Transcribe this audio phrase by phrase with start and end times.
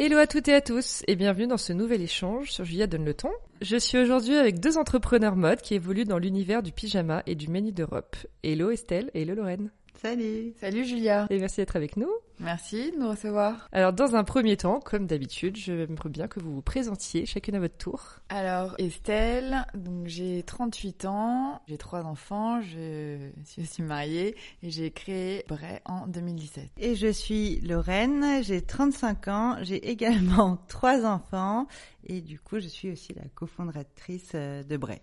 [0.00, 3.04] Hello à toutes et à tous et bienvenue dans ce nouvel échange sur Julia Donne
[3.04, 3.30] le ton.
[3.60, 7.48] Je suis aujourd'hui avec deux entrepreneurs mode qui évoluent dans l'univers du pyjama et du
[7.48, 8.14] menu d'Europe.
[8.44, 9.72] Hello Estelle et hello Lorraine.
[10.00, 12.10] Salut Salut Julia Et merci d'être avec nous.
[12.38, 13.68] Merci de nous recevoir.
[13.72, 17.58] Alors dans un premier temps, comme d'habitude, j'aimerais bien que vous vous présentiez chacune à
[17.58, 18.20] votre tour.
[18.28, 24.92] Alors Estelle, donc j'ai 38 ans, j'ai trois enfants, je suis aussi mariée et j'ai
[24.92, 26.70] créé Bray en 2017.
[26.78, 31.66] Et je suis Lorraine, j'ai 35 ans, j'ai également trois enfants
[32.06, 35.00] et du coup je suis aussi la cofondatrice de Bray.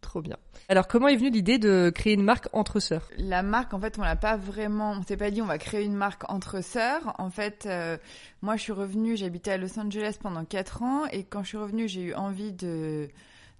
[0.00, 0.36] Trop bien.
[0.68, 3.08] Alors, comment est venue l'idée de créer une marque entre sœurs?
[3.18, 4.92] La marque, en fait, on l'a pas vraiment.
[4.92, 7.14] On s'est pas dit on va créer une marque entre sœurs.
[7.18, 7.98] En fait, euh,
[8.40, 9.16] moi, je suis revenue.
[9.16, 12.52] J'habitais à Los Angeles pendant quatre ans, et quand je suis revenue, j'ai eu envie
[12.52, 13.08] de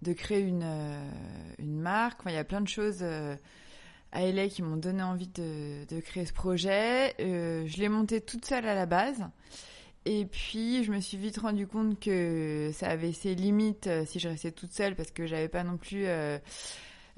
[0.02, 1.10] de créer une euh,
[1.58, 2.20] une marque.
[2.20, 2.98] Enfin, il y a plein de choses.
[3.02, 3.36] Euh,
[4.12, 7.14] à LA qui m'ont donné envie de, de créer ce projet.
[7.20, 9.25] je l'ai monté toute seule à la base.
[10.06, 14.19] Et puis, je me suis vite rendu compte que ça avait ses limites euh, si
[14.19, 16.39] je restais toute seule parce que j'avais pas non plus euh,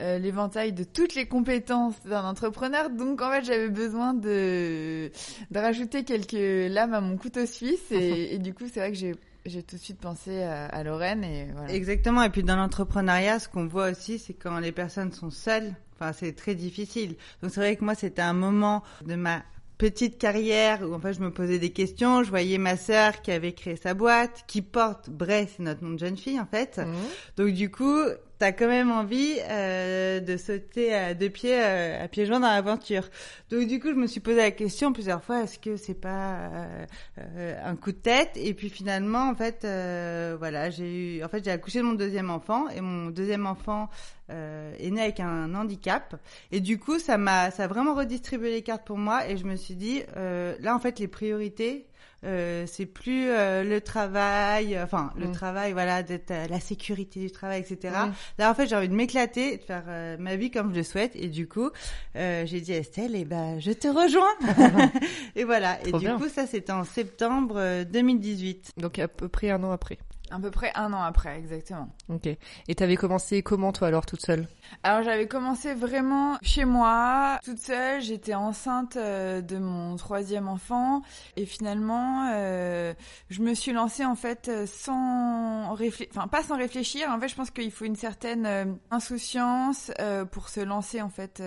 [0.00, 2.90] euh, l'éventail de toutes les compétences d'un entrepreneur.
[2.90, 5.12] Donc, en fait, j'avais besoin de,
[5.50, 7.92] de rajouter quelques lames à mon couteau suisse.
[7.92, 10.84] Et, et du coup, c'est vrai que j'ai j'ai tout de suite pensé à, à
[10.84, 11.72] Lorraine et voilà.
[11.72, 12.22] Exactement.
[12.22, 15.74] Et puis dans l'entrepreneuriat, ce qu'on voit aussi, c'est quand les personnes sont seules.
[15.94, 17.16] Enfin, c'est très difficile.
[17.42, 19.42] Donc c'est vrai que moi, c'était un moment de ma
[19.82, 22.22] petite carrière où en fait je me posais des questions.
[22.22, 25.90] Je voyais ma sœur qui avait créé sa boîte, qui porte Bray, c'est notre nom
[25.90, 26.78] de jeune fille en fait.
[26.78, 26.92] Mmh.
[27.36, 27.98] Donc du coup,
[28.42, 32.48] t'as quand même envie euh, de sauter à deux pieds, euh, à pieds joints dans
[32.48, 33.08] l'aventure.
[33.50, 36.32] Donc du coup, je me suis posé la question plusieurs fois est-ce que c'est pas
[36.34, 36.86] euh,
[37.18, 38.30] euh, un coup de tête?
[38.34, 41.92] Et puis finalement, en fait, euh, voilà, j'ai eu, en fait, j'ai accouché de mon
[41.92, 43.88] deuxième enfant et mon deuxième enfant
[44.28, 46.16] est né avec un handicap.
[46.52, 49.28] Et du coup, ça m'a, ça a vraiment redistribué les cartes pour moi.
[49.28, 51.86] Et je me suis dit, là, en fait, les priorités,
[52.24, 55.32] euh, c'est plus euh, le travail, euh, enfin le mm.
[55.32, 57.94] travail, voilà, d'être la sécurité du travail, etc.
[58.38, 59.84] Là, en fait, j'ai envie de m'éclater, de faire
[60.18, 61.70] ma vie comme je le souhaite, et du coup,
[62.14, 64.34] j'ai dit à Estelle, et eh ben, je te rejoins.
[65.36, 65.78] et voilà.
[65.84, 68.72] et du coup, ça, c'était en septembre 2018.
[68.76, 69.98] Donc à peu près un an après.
[70.34, 71.90] À peu près un an après, exactement.
[72.08, 72.26] Ok.
[72.26, 74.48] Et t'avais commencé comment toi alors toute seule?
[74.82, 78.00] Alors j'avais commencé vraiment chez moi, toute seule.
[78.00, 81.02] J'étais enceinte euh, de mon troisième enfant
[81.36, 82.94] et finalement euh,
[83.28, 87.10] je me suis lancée en fait euh, sans réfléchir, enfin pas sans réfléchir.
[87.10, 89.90] En fait, je pense qu'il faut une certaine euh, insouciance
[90.30, 91.42] pour se lancer en fait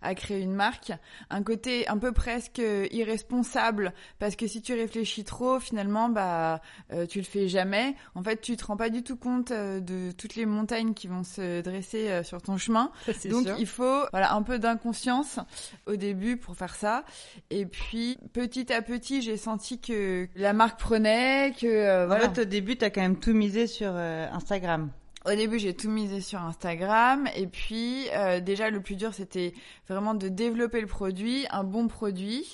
[0.00, 0.92] à créer une marque.
[1.28, 6.62] Un côté un peu presque irresponsable parce que si tu réfléchis trop, finalement bah
[7.10, 10.12] tu le fais jamais en fait, tu te rends pas du tout compte euh, de
[10.12, 12.90] toutes les montagnes qui vont se dresser euh, sur ton chemin.
[13.30, 15.38] Donc, il faut voilà un peu d'inconscience
[15.86, 17.04] au début pour faire ça.
[17.50, 22.26] Et puis, petit à petit, j'ai senti que la marque prenait, que euh, voilà.
[22.26, 24.90] En fait, au début, tu as quand même tout misé sur Instagram.
[25.26, 29.54] Au début, j'ai tout misé sur Instagram et puis euh, déjà le plus dur c'était
[29.88, 32.52] vraiment de développer le produit, un bon produit.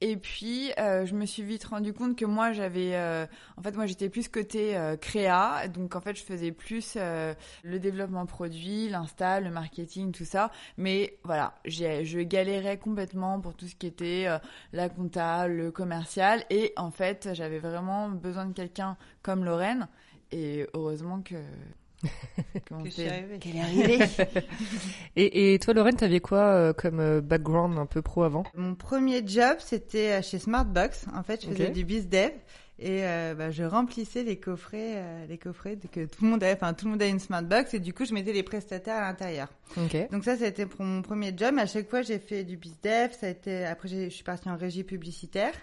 [0.00, 3.26] Et puis euh, je me suis vite rendu compte que moi j'avais, euh,
[3.56, 7.34] en fait moi j'étais plus côté euh, créa, donc en fait je faisais plus euh,
[7.64, 10.52] le développement produit, l'insta, le marketing, tout ça.
[10.76, 14.38] Mais voilà, je galérais complètement pour tout ce qui était euh,
[14.72, 19.88] la compta, le commercial et en fait j'avais vraiment besoin de quelqu'un comme Lorraine.
[20.30, 21.34] Et heureusement que
[22.90, 23.98] Qu'elle est arrivée.
[25.16, 28.44] et, et, toi, Lorraine, t'avais quoi euh, comme euh, background un peu pro avant?
[28.54, 31.06] Mon premier job, c'était euh, chez Smartbox.
[31.14, 32.32] En fait, je faisais du biz dev
[32.78, 36.54] et euh, bah, je remplissais les coffrets, euh, les coffrets que tout le monde avait.
[36.54, 39.02] Enfin, tout le monde a une Smartbox et du coup, je mettais les prestataires à
[39.02, 39.48] l'intérieur.
[39.76, 40.08] Okay.
[40.10, 41.56] Donc ça, c'était pour mon premier job.
[41.58, 43.12] À chaque fois, j'ai fait du biz dev.
[43.18, 43.64] Ça a été.
[43.64, 45.54] Après, je suis partie en régie publicitaire.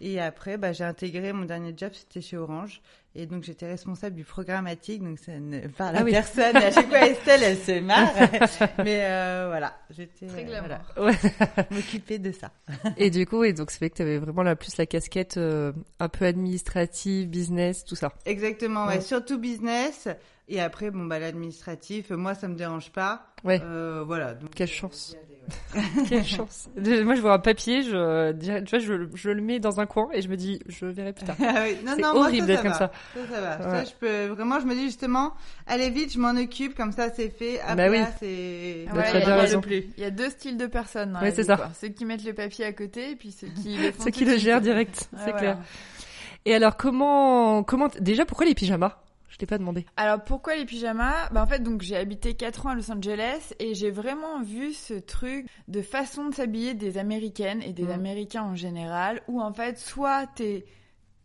[0.00, 2.80] Et après, bah, j'ai intégré mon dernier job, c'était chez Orange.
[3.14, 6.12] Et donc j'étais responsable du programmatique, donc ça ne parle Ah à oui.
[6.12, 6.54] personne.
[6.56, 8.12] À chaque fois Estelle, elle se marre.
[8.84, 10.68] Mais euh, voilà, j'étais Très euh, glamour.
[10.96, 11.66] voilà, Ouais.
[11.70, 12.52] m'occuper de ça.
[12.96, 15.36] Et du coup, et donc c'est vrai que tu avais vraiment la plus la casquette
[15.36, 18.12] euh, un peu administrative, business, tout ça.
[18.26, 19.00] Exactement, ouais, Ouais.
[19.00, 20.06] surtout business.
[20.50, 23.26] Et après, bon bah l'administratif, moi ça me dérange pas.
[23.42, 23.60] Ouais.
[23.64, 24.34] Euh, voilà.
[24.34, 25.16] Donc, Quelle euh, chance.
[26.10, 26.68] Quelle chance.
[26.76, 28.32] Moi, je vois un papier, je,
[28.64, 31.14] tu vois, je, je le mets dans un coin et je me dis, je verrai
[31.14, 31.36] plus tard.
[31.40, 31.78] Ah oui.
[31.86, 32.76] Non, C'est horrible d'être comme va.
[32.78, 32.92] ça.
[33.14, 33.56] Ça, ça va.
[33.58, 33.62] Ouais.
[33.78, 35.34] Ça, je peux vraiment, je me dis justement,
[35.66, 37.60] allez vite, je m'en occupe, comme ça c'est fait.
[37.60, 37.98] Après, Bah oui.
[38.20, 38.86] c'est.
[38.92, 39.84] Bah, Ouais, il.
[39.96, 41.56] Il y a deux styles de personnes dans Ouais, c'est ça.
[41.56, 41.70] quoi.
[41.80, 44.24] Ceux qui mettent le papier à côté et puis ceux qui le font Ceux qui
[44.24, 45.38] le gèrent direct, Ouais, c'est voilà.
[45.38, 45.58] clair.
[46.44, 48.96] Et alors, comment, comment, déjà, pourquoi les pyjamas?
[49.28, 49.84] Je t'ai pas demandé.
[49.96, 51.28] Alors pourquoi les pyjamas?
[51.30, 54.72] Bah en fait donc j'ai habité 4 ans à Los Angeles et j'ai vraiment vu
[54.72, 57.90] ce truc de façon de s'habiller des américaines et des Mm.
[57.90, 60.64] américains en général où en fait soit t'es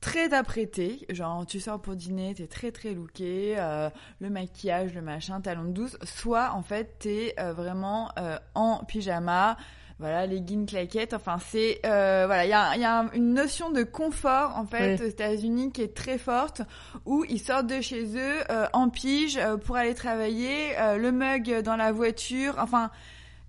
[0.04, 3.90] très apprêté, genre tu sors pour dîner, t'es très très looké, euh,
[4.20, 8.84] le maquillage, le machin, talons de douce, soit en fait t'es euh, vraiment euh, en
[8.84, 9.56] pyjama,
[10.00, 13.70] voilà, leggings, claquettes, enfin c'est euh, voilà, il y a, y a un- une notion
[13.72, 16.62] de confort en fait aux États-Unis qui est très forte
[17.06, 21.12] où ils sortent de chez eux euh, en pige euh, pour aller travailler, euh, le
[21.14, 22.92] mug dans la voiture, enfin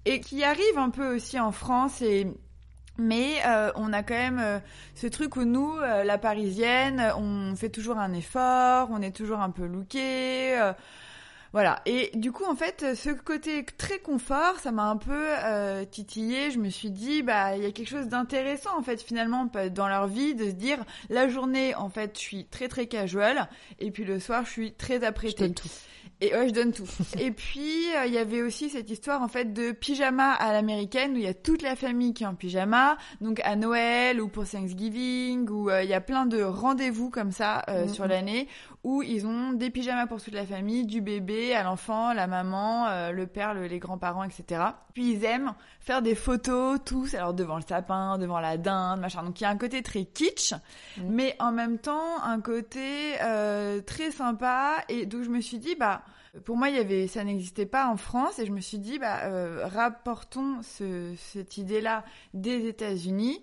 [0.06, 2.26] et qui arrive un peu aussi en France et
[2.98, 4.58] mais euh, on a quand même euh,
[4.94, 9.40] ce truc où nous, euh, la parisienne, on fait toujours un effort, on est toujours
[9.40, 10.58] un peu looké.
[10.58, 10.72] euh,
[11.52, 11.80] voilà.
[11.86, 15.12] Et du coup, en fait, ce côté très confort, ça m'a un peu
[15.44, 16.50] euh, titillé.
[16.50, 19.86] Je me suis dit, bah, il y a quelque chose d'intéressant, en fait, finalement, dans
[19.88, 20.78] leur vie, de se dire,
[21.10, 23.48] la journée, en fait, je suis très très casual,
[23.78, 25.36] et puis le soir, je suis très Je apprêtée.
[25.36, 25.70] donne tout.
[26.20, 26.86] Et ouais, je donne tout.
[27.18, 31.12] et puis, euh, il y avait aussi cette histoire, en fait, de pyjama à l'américaine,
[31.12, 34.28] où il y a toute la famille qui est en pyjama, donc à Noël ou
[34.28, 37.88] pour Thanksgiving, où euh, il y a plein de rendez-vous comme ça euh, Mhm.
[37.88, 38.48] sur l'année,
[38.84, 43.10] où ils ont des pyjamas pour toute la famille, du bébé à l'enfant, la maman,
[43.12, 44.62] le père, le- les grands-parents, etc.
[44.92, 49.22] Puis ils aiment faire des photos tous, alors devant le sapin, devant la dinde, machin.
[49.22, 50.52] Donc il y a un côté très kitsch,
[50.98, 51.04] Mhm.
[51.08, 54.76] mais en même temps un côté euh, très sympa.
[54.90, 56.02] Et donc je me suis dit, bah
[56.44, 58.98] pour moi, il y avait, ça n'existait pas en France, et je me suis dit,
[58.98, 63.42] bah, euh, rapportons ce, cette idée-là des États-Unis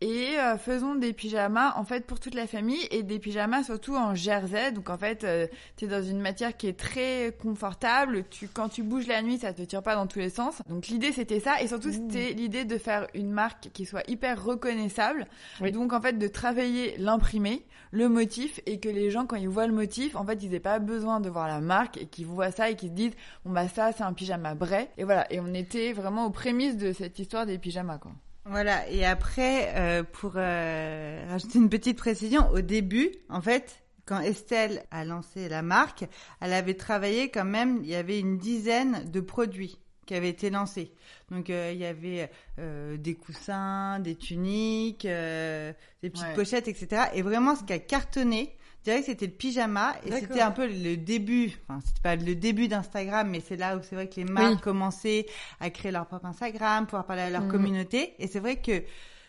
[0.00, 3.96] et euh, faisons des pyjamas en fait pour toute la famille et des pyjamas surtout
[3.96, 4.72] en jersey.
[4.72, 5.46] Donc en fait, euh,
[5.76, 8.24] tu es dans une matière qui est très confortable.
[8.30, 10.60] Tu, quand tu bouges la nuit, ça te tire pas dans tous les sens.
[10.68, 14.42] Donc l'idée c'était ça, et surtout c'était l'idée de faire une marque qui soit hyper
[14.44, 15.26] reconnaissable.
[15.60, 15.72] Oui.
[15.72, 19.66] Donc en fait de travailler l'imprimé, le motif, et que les gens quand ils voient
[19.66, 22.50] le motif, en fait ils aient pas besoin de voir la marque et qu'ils voient
[22.50, 23.14] ça et qu'ils se disent
[23.44, 24.88] bon bah ça c'est un pyjama Bray.
[24.98, 28.12] Et voilà, et on était vraiment aux prémices de cette histoire des pyjamas quoi.
[28.48, 28.88] Voilà.
[28.90, 34.84] Et après, euh, pour euh, rajouter une petite précision, au début, en fait, quand Estelle
[34.92, 36.04] a lancé la marque,
[36.40, 37.80] elle avait travaillé quand même.
[37.82, 40.92] Il y avait une dizaine de produits qui avaient été lancés.
[41.30, 42.30] Donc euh, il y avait
[42.60, 46.34] euh, des coussins, des tuniques, euh, des petites Ouais.
[46.34, 47.02] pochettes, etc.
[47.14, 50.52] Et vraiment, ce qui a cartonné, je dirais que c'était le pyjama et c'était un
[50.52, 51.50] peu le début.
[51.68, 54.54] Enfin, c'était pas le début d'Instagram, mais c'est là où c'est vrai que les marques
[54.54, 54.60] Oui.
[54.60, 55.26] commençaient
[55.58, 57.50] à créer leur propre Instagram, pouvoir parler à leur Mhm.
[57.50, 58.14] communauté.
[58.20, 58.84] Et c'est vrai que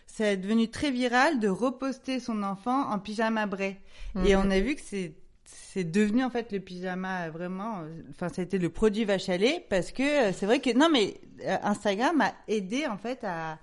[0.06, 3.78] c'est devenu très viral de reposter son enfant en pyjama bray.
[4.24, 4.44] Et Mhm.
[4.46, 5.14] on a vu que c'est
[5.50, 9.06] c'est devenu en fait le pyjama euh, vraiment euh, enfin ça a été le produit
[9.06, 11.16] vache à lait parce que euh, c'est vrai que non mais
[11.64, 13.58] Instagram a aidé en fait à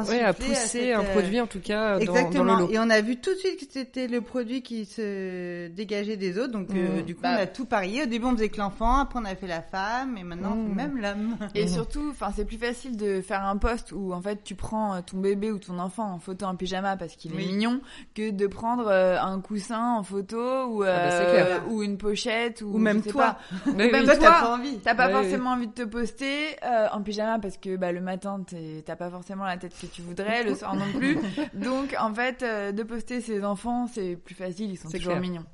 [0.00, 2.54] Ouais, à pousser cette, un euh, produit, en tout cas, dans, dans Exactement.
[2.56, 2.70] le lot.
[2.70, 6.38] Et on a vu tout de suite que c'était le produit qui se dégageait des
[6.38, 6.52] autres.
[6.52, 7.02] Donc, euh, Mhm.
[7.02, 7.34] du coup, Bah.
[7.38, 8.02] on a tout parié.
[8.02, 8.98] Au début, on faisait que l'enfant.
[9.00, 10.16] Après, on a fait la femme.
[10.18, 10.74] Et maintenant, on fait Mhm.
[10.76, 11.36] même l'homme.
[11.54, 11.68] Et Mhm.
[11.68, 15.00] surtout, enfin, c'est plus facile de faire un post où en fait tu prends euh,
[15.04, 17.44] ton bébé ou ton enfant en photo en pyjama parce qu'il Oui.
[17.44, 17.80] est mignon,
[18.14, 22.62] que de prendre euh, un coussin en photo ou Ah bah, euh, ou une pochette
[22.62, 23.22] ou, Ou même toi.
[23.22, 23.38] pas.
[23.66, 24.04] Oui, même oui.
[24.04, 24.78] Toi, t'as pas envie.
[24.78, 28.00] T'as pas Ouais, forcément envie de te poster euh, en pyjama parce que bah, le
[28.00, 28.40] matin
[28.84, 31.18] t'as pas forcément la tête que tu voudrais, le soir non plus.
[31.54, 35.20] Donc en fait, euh, de poster ses enfants c'est plus facile, ils sont toujours clair.
[35.20, 35.44] mignons.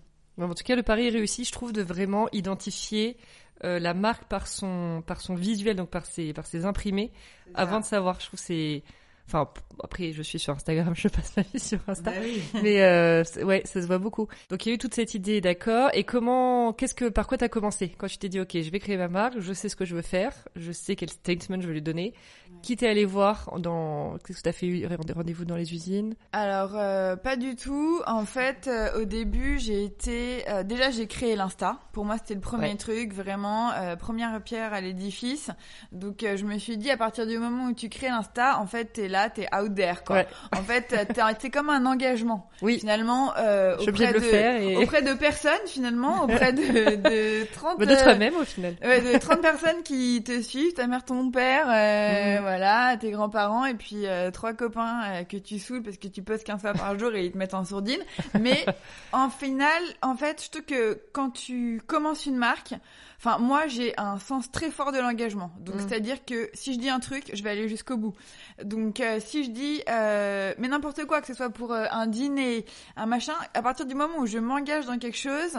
[0.41, 3.17] En tout cas, le pari est réussi, je trouve, de vraiment identifier
[3.65, 7.11] euh, la marque par son, par son visuel, donc par ses, par ses imprimés,
[7.55, 8.21] avant de savoir.
[8.21, 8.85] Je trouve que c'est.
[9.29, 9.47] Enfin,
[9.85, 12.11] après, je suis sur Instagram, je passe ma vie sur Insta.
[12.11, 12.43] Bah oui.
[12.63, 14.27] Mais euh, ouais, ça se voit beaucoup.
[14.49, 15.91] Donc il y a eu toute cette idée, d'accord.
[15.93, 17.91] Et comment, qu'est-ce que, par quoi t'as commencé?
[17.99, 19.95] Quand tu t'es dit, ok, je vais créer ma marque, je sais ce que je
[19.95, 22.15] veux faire, je sais quel statement je veux lui donner.
[22.63, 26.15] Qui t'es allé voir dans, qu'est-ce que t'as fait eu- des rendez-vous dans les usines?
[26.33, 28.01] Alors euh, pas du tout.
[28.07, 31.79] En fait, euh, au début, j'ai été euh, déjà j'ai créé l'Insta.
[31.93, 32.77] Pour moi, c'était le premier Ouais.
[32.77, 35.51] truc vraiment euh, première pierre à l'édifice.
[35.93, 38.67] Donc euh, je me suis dit à partir du moment où tu crées l'Insta, en
[38.67, 40.17] fait, t'es là là, t'es out there, quoi.
[40.17, 40.27] Ouais.
[40.57, 40.95] En fait,
[41.41, 42.49] c'est comme un engagement.
[42.63, 42.79] Oui.
[42.81, 44.19] Finalement, euh, auprès de
[44.63, 47.79] et- auprès de personnes, finalement, auprès de, de 30...
[47.79, 48.75] Bah, de euh, toi-même au final.
[48.85, 52.43] Ouais, de 30 personnes qui te suivent, ta mère, ton père, euh, Mhm.
[52.43, 56.23] voilà, tes grands-parents et puis euh, trois copains euh, que tu saoules parce que tu
[56.23, 58.01] postes 15 fois par jour et ils te mettent en sourdine.
[58.41, 58.65] Mais
[59.13, 62.75] en final, en fait, je trouve que quand tu commences une marque,
[63.19, 65.51] enfin moi j'ai un sens très fort de l'engagement.
[65.61, 65.89] Donc Mhm.
[65.89, 68.15] c'est-à-dire que si je dis un truc, je vais aller jusqu'au bout.
[68.63, 72.07] Donc euh, si je dis euh, mais n'importe quoi, que ce soit pour euh, un
[72.07, 72.65] dîner,
[72.97, 75.59] un machin, à partir du moment où je m'engage dans quelque chose,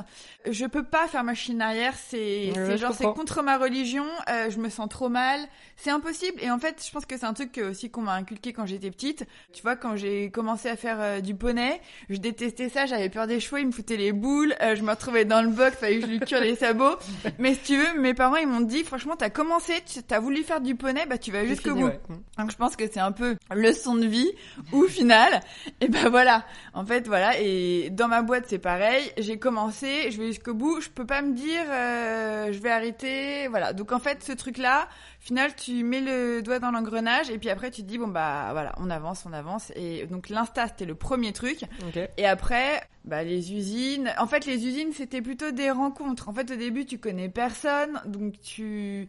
[0.50, 1.94] je peux pas faire machine arrière.
[1.98, 4.06] C'est Ouais, genre c'est contre ma religion.
[4.30, 5.39] euh, je me sens trop mal.
[5.75, 6.42] C'est impossible.
[6.42, 8.92] Et en fait, je pense que c'est un truc aussi qu'on m'a inculqué quand j'étais
[8.92, 9.25] petite.
[9.54, 12.86] Tu vois, quand j'ai commencé à faire euh, du poney, je détestais ça.
[12.86, 13.58] J'avais peur des chevaux.
[13.58, 14.56] Ils me foutaient les boules.
[14.62, 15.78] euh, je me retrouvais dans le box.
[15.78, 16.96] Fallait que je lui cure les sabots.
[17.39, 20.44] Mais si tu veux, mes parents ils m'ont dit franchement, t'as commencé, tu as voulu
[20.44, 21.86] faire du poney, bah tu vas jusqu'au bout.
[21.86, 22.00] ouais.
[22.38, 24.29] Donc je pense que c'est un peu leçon de vie
[24.72, 25.41] ou final.
[25.82, 26.46] Et ben voilà.
[26.74, 27.39] En fait voilà.
[27.39, 29.12] Et dans ma boîte c'est pareil.
[29.18, 30.82] J'ai commencé, je vais jusqu'au bout.
[30.82, 33.48] Je peux pas me dire euh, je vais arrêter.
[33.48, 33.74] Voilà.
[33.74, 34.88] Donc en fait ce truc là,
[35.20, 38.50] final tu mets le doigt dans l'engrenage et puis après tu te dis bon bah
[38.52, 39.72] voilà on avance on avance.
[39.76, 41.64] Et donc l'insta c'était le premier truc.
[41.88, 42.00] Ok.
[42.18, 44.14] Et après, bah, les usines.
[44.18, 46.30] En fait, les usines, c'était plutôt des rencontres.
[46.30, 49.08] En fait, au début, tu connais personne, donc tu.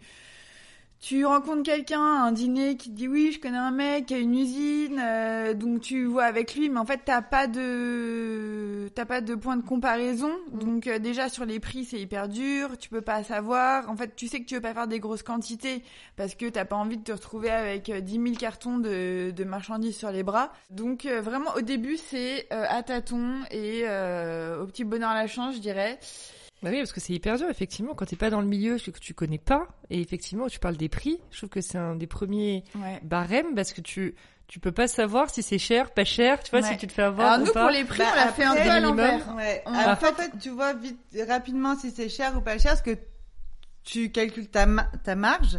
[1.01, 4.15] Tu rencontres quelqu'un à un dîner qui te dit oui, je connais un mec qui
[4.15, 8.91] a une usine, euh, donc tu vois avec lui, mais en fait t'as pas de
[8.95, 12.77] t'as pas de point de comparaison, donc euh, déjà sur les prix c'est hyper dur,
[12.77, 13.89] tu peux pas savoir.
[13.89, 15.83] En fait, tu sais que tu veux pas faire des grosses quantités
[16.17, 19.45] parce que t'as pas envie de te retrouver avec euh, 10 000 cartons de, de
[19.45, 20.53] marchandises sur les bras.
[20.69, 25.27] Donc euh, vraiment au début c'est euh, à tâtons et euh, au petit bonheur la
[25.27, 25.99] chance, je dirais.
[26.63, 28.91] Bah oui, parce que c'est hyper dur, effectivement, quand t'es pas dans le milieu, que
[28.99, 32.07] tu connais pas, et effectivement, tu parles des prix, je trouve que c'est un des
[32.07, 33.01] premiers Ouais.
[33.03, 34.15] barèmes, parce que tu,
[34.47, 36.67] tu peux pas savoir si c'est cher, pas cher, tu vois, Ouais.
[36.69, 37.63] si tu te fais avoir Alors ou nous pas.
[37.63, 39.35] pour les prix Bah, on l'a fait un après, peu à l'envers.
[39.37, 39.63] Ouais.
[39.65, 42.83] On- Après, en fait, tu vois vite, rapidement si c'est cher ou pas cher, parce
[42.83, 42.99] que
[43.83, 45.59] tu calcules ta, ma- ta marge.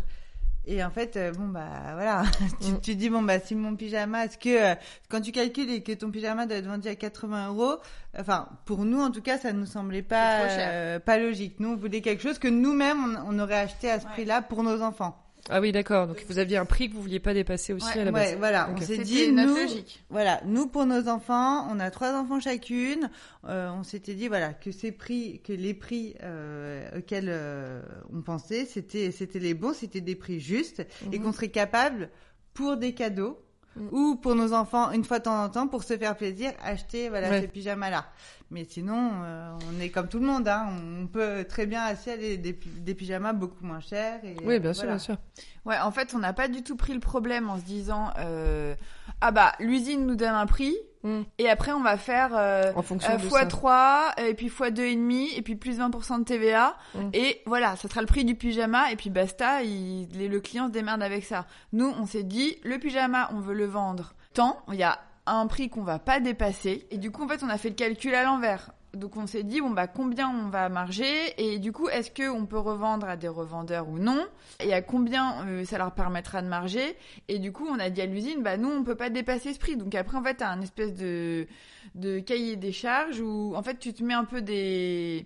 [0.67, 2.23] Et en fait, euh, bon bah voilà,
[2.61, 2.81] tu, Mm.
[2.81, 4.75] tu dis bon bah si mon pyjama, est-ce que euh,
[5.09, 7.77] quand tu calcules et que ton pyjama doit être vendu à 80 euros,
[8.19, 11.55] enfin pour nous en tout cas ça nous semblait pas euh, pas logique.
[11.59, 14.11] Nous on voulait quelque chose que nous-mêmes on, on aurait acheté à ce Ouais.
[14.11, 15.17] prix-là pour nos enfants.
[15.49, 18.01] Ah oui, d'accord, donc vous aviez un prix que vous vouliez pas dépasser aussi Ouais,
[18.01, 18.29] à la base.
[18.31, 20.03] Ouais, voilà, on s'est dit notre nous, logique.
[20.09, 23.09] Voilà, nous pour nos enfants, on a trois enfants chacune.
[23.47, 27.81] euh, on s'était dit voilà que ces prix, que les prix euh, auxquels euh,
[28.13, 31.23] on pensait, c'était c'était les bons, c'était des prix justes et Mhm.
[31.25, 32.09] qu'on serait capable
[32.53, 33.39] pour des cadeaux
[33.75, 33.87] Mhm.
[33.91, 37.07] ou pour nos enfants une fois de temps en temps pour se faire plaisir acheter
[37.09, 37.41] voilà Ouais.
[37.41, 38.05] ces pyjamas là.
[38.53, 40.67] Mais sinon, euh, on est comme tout le monde, hein,
[41.01, 44.19] on peut très bien acheter des, des, des pyjamas beaucoup moins chers.
[44.25, 44.95] Et, Oui, bien sûr, voilà.
[44.97, 45.15] bien sûr.
[45.63, 48.75] Ouais, en fait, on n'a pas du tout pris le problème en se disant euh,
[49.21, 51.21] ah bah l'usine nous donne un prix Mm.
[51.39, 53.45] et après on va faire euh, En fonction euh.
[53.47, 57.09] 3 et puis fois deux et demi et puis plus 20% de TVA Mm.
[57.13, 60.71] et voilà, ça sera le prix du pyjama et puis basta, il, le client se
[60.71, 61.45] démerde avec ça.
[61.73, 65.47] Nous, on s'est dit le pyjama, on veut le vendre tant, il y a un
[65.47, 68.13] prix qu'on va pas dépasser et du coup en fait, on a fait le calcul
[68.15, 68.71] à l'envers.
[68.93, 71.05] Donc on s'est dit bon bah combien on va marger
[71.37, 74.27] et du coup est-ce que on peut revendre à des revendeurs ou non
[74.59, 76.97] et à combien euh, ça leur permettra de marger
[77.29, 79.59] et du coup on a dit à l'usine bah nous on peut pas dépasser ce
[79.59, 79.77] prix.
[79.77, 81.47] Donc après en fait t'as un espèce de
[81.95, 85.25] de cahier des charges où en fait tu te mets un peu des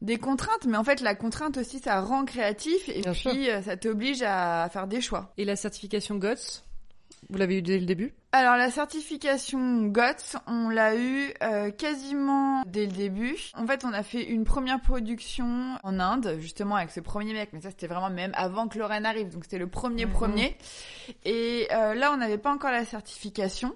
[0.00, 3.60] des contraintes mais en fait la contrainte aussi ça rend créatif et Bien puis euh,
[3.60, 5.34] ça t'oblige à faire des choix.
[5.36, 6.64] Et la certification GOTS,
[7.28, 8.14] vous l'avez eu dès le début?
[8.36, 13.36] Alors la certification GOTS, on l'a eu euh, quasiment dès le début.
[13.54, 17.50] En fait, on a fait une première production en Inde, justement avec ce premier mec,
[17.52, 20.12] mais ça c'était vraiment même avant que Lorraine arrive, donc c'était le premier Mhm.
[20.12, 20.56] premier.
[21.24, 23.72] Et euh, là, on n'avait pas encore la certification.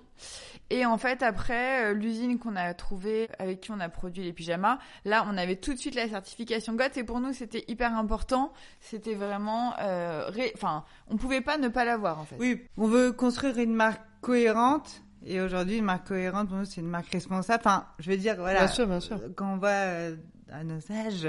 [0.71, 4.33] Et en fait, après euh, l'usine qu'on a trouvée, avec qui on a produit les
[4.33, 6.97] pyjamas, là, on avait tout de suite la certification GOTS.
[6.97, 8.53] Et pour nous, c'était hyper important.
[8.81, 12.35] C'était vraiment, euh, ré- enfin, on pouvait pas ne pas l'avoir en fait.
[12.41, 15.03] Oui, on veut construire une marque cohérente.
[15.27, 17.61] Et aujourd'hui, une marque cohérente, pour nous, c'est une marque responsable.
[17.65, 18.61] Enfin, je veux dire, voilà.
[18.61, 19.21] Bien sûr, bien sûr.
[19.35, 20.17] Quand on va euh,
[20.51, 21.29] à nos âges,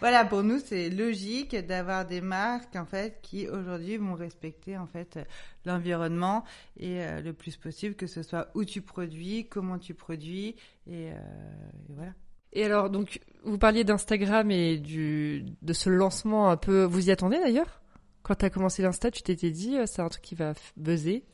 [0.00, 4.86] voilà, pour nous, c'est logique d'avoir des marques, en fait, qui aujourd'hui vont respecter, en
[4.86, 5.24] fait, euh,
[5.66, 6.44] l'environnement
[6.78, 10.54] et euh, le plus possible, que ce soit où tu produis, comment tu produis,
[10.86, 11.16] et, euh,
[11.88, 12.12] et voilà.
[12.52, 16.84] Et alors, donc, vous parliez d'Instagram et du, de ce lancement un peu.
[16.84, 17.82] Vous y attendez d'ailleurs?
[18.22, 21.24] Quand t'as commencé l'Insta, tu t'étais dit, euh, c'est un truc qui va buzzer?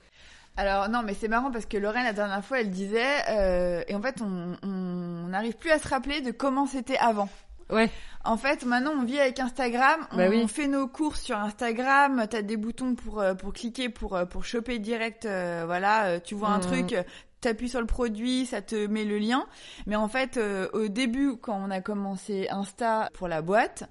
[0.56, 3.94] Alors non, mais c'est marrant parce que Lorraine la dernière fois, elle disait, euh, et
[3.94, 7.28] en fait, on on n'arrive plus à se rappeler de comment c'était avant.
[7.70, 7.88] Ouais.
[8.24, 10.00] En fait, maintenant, on vit avec Instagram.
[10.12, 10.40] On, Bah oui.
[10.42, 12.26] on fait nos courses sur Instagram.
[12.28, 15.24] T'as des boutons pour euh, pour cliquer pour euh, pour choper direct.
[15.24, 16.62] euh, voilà, tu vois un Mhm.
[16.62, 16.96] truc,
[17.40, 19.46] t'appuies sur le produit, ça te met le lien.
[19.86, 23.88] Mais en fait, euh, au début, quand on a commencé Insta pour la boîte,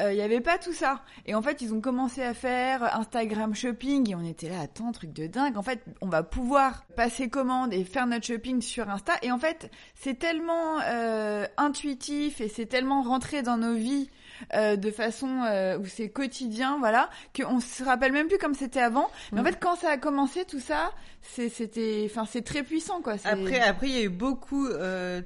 [0.00, 1.02] euh, il y avait pas tout ça.
[1.26, 4.92] Et en fait, ils ont commencé à faire Instagram Shopping et on était là, attends,
[4.92, 5.56] truc de dingue.
[5.56, 9.14] En fait, on va pouvoir passer commande et faire notre shopping sur Insta.
[9.22, 14.10] Et en fait, c'est tellement euh, intuitif et c'est tellement rentré dans nos vies
[14.54, 18.80] euh, de façon euh, où c'est quotidien, voilà, qu'on se rappelle même plus comme c'était
[18.80, 19.10] avant.
[19.32, 19.46] Mais en Mm.
[19.46, 20.92] fait, quand ça a commencé, tout ça,
[21.22, 23.14] c'est- c'était, enfin, c'est très puissant, quoi.
[23.24, 24.66] Après, après, il y a eu beaucoup.
[24.66, 25.22] euh,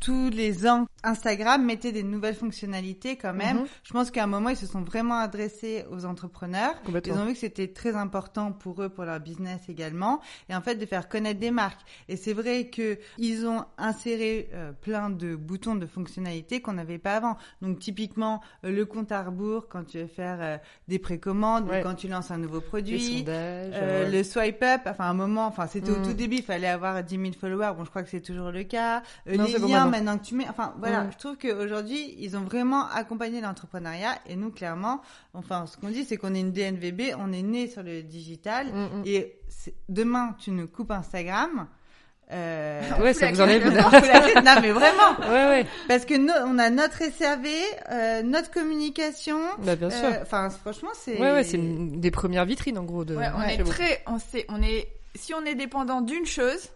[0.00, 3.58] tous les ans, Instagram mettait des nouvelles fonctionnalités quand même.
[3.58, 3.66] Mhm.
[3.82, 6.74] Je pense qu'à un moment, ils se sont vraiment adressés aux entrepreneurs.
[7.04, 10.60] Ils ont vu que c'était très important pour eux, pour leur business également, et en
[10.60, 11.80] fait de faire connaître des marques.
[12.08, 16.98] Et c'est vrai que ils ont inséré euh, plein de boutons de fonctionnalités qu'on n'avait
[16.98, 17.36] pas avant.
[17.62, 20.56] Donc typiquement euh, le compte à rebours quand tu veux faire euh,
[20.88, 21.80] des précommandes Ouais.
[21.80, 23.18] ou quand tu lances un nouveau produit.
[23.18, 24.10] sondages.
[24.12, 26.02] Le swipe up, enfin un moment, enfin c'était au Mm.
[26.02, 27.72] tout début, il fallait avoir 10 000 followers.
[27.76, 29.02] Bon, je crois que c'est toujours le cas.
[29.26, 30.12] Non, les c'est bon liens maintenant.
[30.12, 31.10] maintenant que tu mets, enfin voilà, Mm.
[31.12, 35.00] je trouve qu'aujourd'hui ils ont vraiment accompagné l'entrepreneuriat et nous clairement,
[35.34, 38.66] enfin ce qu'on dit c'est qu'on est une DNVB, on est né sur le digital
[38.68, 39.02] Mm, mm.
[39.06, 39.36] et
[39.88, 41.66] demain tu nous coupes Instagram.
[42.30, 42.82] Euh...
[43.00, 43.64] Ouais, ça vous enlève.
[43.66, 45.66] non mais vraiment, Ouais, ouais.
[45.88, 47.48] parce que nous, on a notre SRV,
[47.90, 49.38] euh, notre communication.
[49.64, 50.04] Bah, bien sûr.
[50.08, 51.18] Euh, Enfin, franchement, c'est.
[51.18, 53.16] Ouais, ouais, c'est une des premières vitrines en gros de.
[53.16, 56.68] Ouais, on est très, on sait, on est, si on est dépendant d'une chose,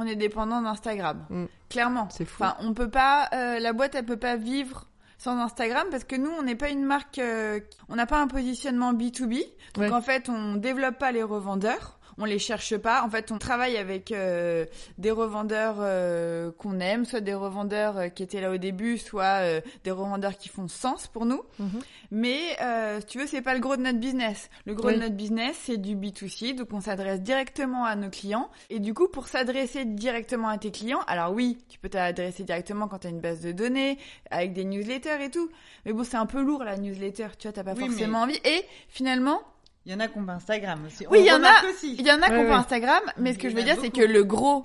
[0.00, 1.24] on est dépendant d'Instagram.
[1.30, 1.44] Mm.
[1.68, 2.08] Clairement.
[2.10, 2.42] C'est fou.
[2.42, 4.86] Enfin, on peut pas, euh, la boîte, elle peut pas vivre
[5.18, 8.26] sans Instagram parce que nous, on n'est pas une marque, euh, on n'a pas un
[8.26, 9.44] positionnement B2B.
[9.74, 9.92] Donc Ouais.
[9.92, 11.98] en fait, on développe pas les revendeurs.
[12.18, 13.02] On les cherche pas.
[13.02, 14.66] En fait, on travaille avec euh,
[14.98, 19.42] des revendeurs euh, qu'on aime, soit des revendeurs euh, qui étaient là au début, soit
[19.42, 21.42] euh, des revendeurs qui font sens pour nous.
[21.58, 21.80] Mhm.
[22.10, 24.50] Mais euh, si tu veux, c'est pas le gros de notre business.
[24.66, 24.94] Le gros Oui.
[24.96, 28.50] de notre business, c'est du B2C, donc on s'adresse directement à nos clients.
[28.68, 32.88] Et du coup, pour s'adresser directement à tes clients, alors oui, tu peux t'adresser directement
[32.88, 33.98] quand tu as une base de données,
[34.30, 35.48] avec des newsletters et tout.
[35.86, 38.38] Mais bon, c'est un peu lourd la newsletter, tu vois, t'as pas Oui, forcément envie.
[38.44, 39.40] Et finalement,
[39.86, 41.06] Il y en a qui ont pas Instagram aussi.
[41.10, 42.52] Oui, il y en a- il y en a qui Ouais, ont pas ouais.
[42.54, 44.64] Instagram, mais ce que je veux dire, c'est que le gros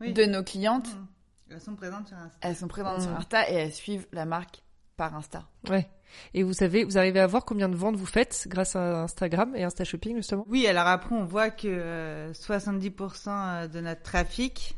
[0.00, 0.12] Oui.
[0.12, 1.06] de nos clientes, Mm.
[1.52, 2.38] Elles sont présentes sur Insta.
[2.40, 3.02] elles sont présentes Mm.
[3.02, 4.62] sur Insta et elles suivent la marque
[4.96, 5.44] par Insta.
[5.68, 5.88] Ouais.
[6.34, 9.54] Et vous savez, vous arrivez à voir combien de ventes vous faites grâce à Instagram
[9.56, 10.44] et Insta Shopping justement?
[10.48, 14.76] Oui, alors après, on voit que euh, 70% de notre trafic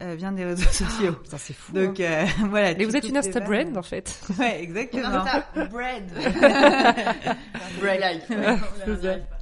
[0.00, 1.12] euh, vient des réseaux sociaux.
[1.14, 1.72] Putain, c'est fou.
[1.72, 2.74] Donc euh, voilà.
[2.74, 4.20] Mais vous êtes une Insta brand en fait.
[4.38, 5.24] Ouais, exactement.
[5.24, 5.46] Insta.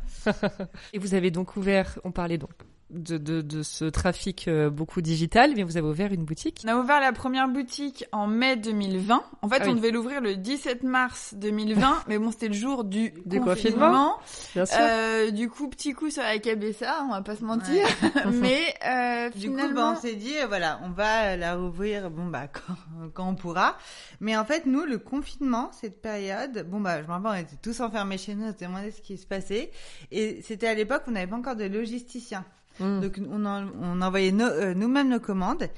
[0.07, 0.51] C'est ça.
[0.93, 2.53] Et vous avez donc ouvert, on parlait donc
[2.91, 6.63] de, de, de ce trafic euh, beaucoup digital, mais vous avez ouvert une boutique.
[6.65, 9.23] On a ouvert la première boutique en mai 2020.
[9.43, 12.85] En fait, Ah on devait l'ouvrir le 17 mars 2020, mais bon, c'était le jour
[12.85, 13.45] du Du confinement.
[13.45, 14.17] confinement.
[14.55, 14.77] Bien sûr.
[14.81, 17.87] Euh, du coup, petit coup sur la KBSA, on va pas se mentir.
[18.33, 22.11] mais euh, Du coup, bah, finalement, on s'est dit, euh, voilà, on va la rouvrir,
[22.11, 23.77] bon bah quand, quand on pourra.
[24.21, 27.57] Mais en fait, nous, le confinement, cette période, bon bah, je me rappelle, on était
[27.63, 29.71] tous enfermés chez nous, on se demandait ce qui se passait.
[30.13, 32.45] Et c'était à l'époque, on n'avait pas encore de logisticien.
[32.81, 33.01] Mm.
[33.01, 35.69] Donc on, en- on envoyait euh, nous-mêmes nos commandes.